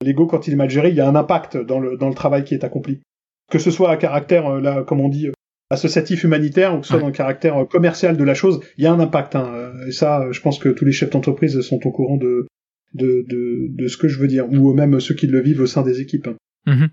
[0.02, 2.14] L'ego, quand il est mal géré, il y a un impact dans le, dans le
[2.14, 3.02] travail qui est accompli.
[3.50, 5.32] Que ce soit à caractère, euh, là, comme on dit, euh,
[5.70, 8.84] associatif humanitaire, ou que ce soit dans le caractère euh, commercial de la chose, il
[8.84, 9.38] y a un impact.
[9.38, 9.72] Hein.
[9.88, 12.46] Et ça, je pense que tous les chefs d'entreprise sont au courant de,
[12.94, 15.68] de, de, de ce que je veux dire, ou même ceux qui le vivent au
[15.68, 16.28] sein des équipes.
[16.66, 16.90] Mhm.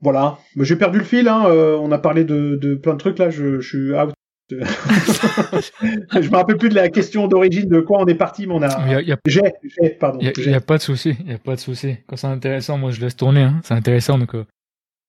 [0.00, 0.38] Voilà.
[0.56, 1.44] Mais J'ai perdu le fil, hein.
[1.44, 4.12] on a parlé de, de plein de trucs, là, je, je suis out.
[6.20, 8.62] je me rappelle plus de la question d'origine de quoi on est parti, mais on
[8.62, 8.68] a...
[8.88, 9.40] y a, il y a- J'ai,
[9.80, 10.18] j'ai, pardon.
[10.20, 11.96] il y a- pas de souci, il y a pas de souci.
[12.06, 13.60] Quand c'est intéressant, moi je laisse tourner, hein.
[13.64, 14.44] c'est intéressant donc euh,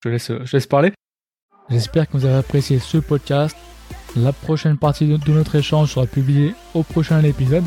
[0.03, 0.91] je laisse, euh, je laisse parler.
[1.69, 3.55] J'espère que vous avez apprécié ce podcast.
[4.15, 7.63] La prochaine partie de, de notre échange sera publiée au prochain épisode.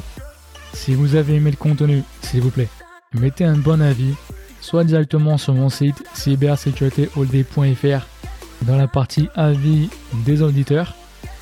[0.72, 2.68] Si vous avez aimé le contenu, s'il vous plaît,
[3.14, 4.14] mettez un bon avis,
[4.60, 8.06] soit directement sur mon site cybersécuritéhold.fr
[8.62, 9.88] dans la partie avis
[10.26, 10.94] des auditeurs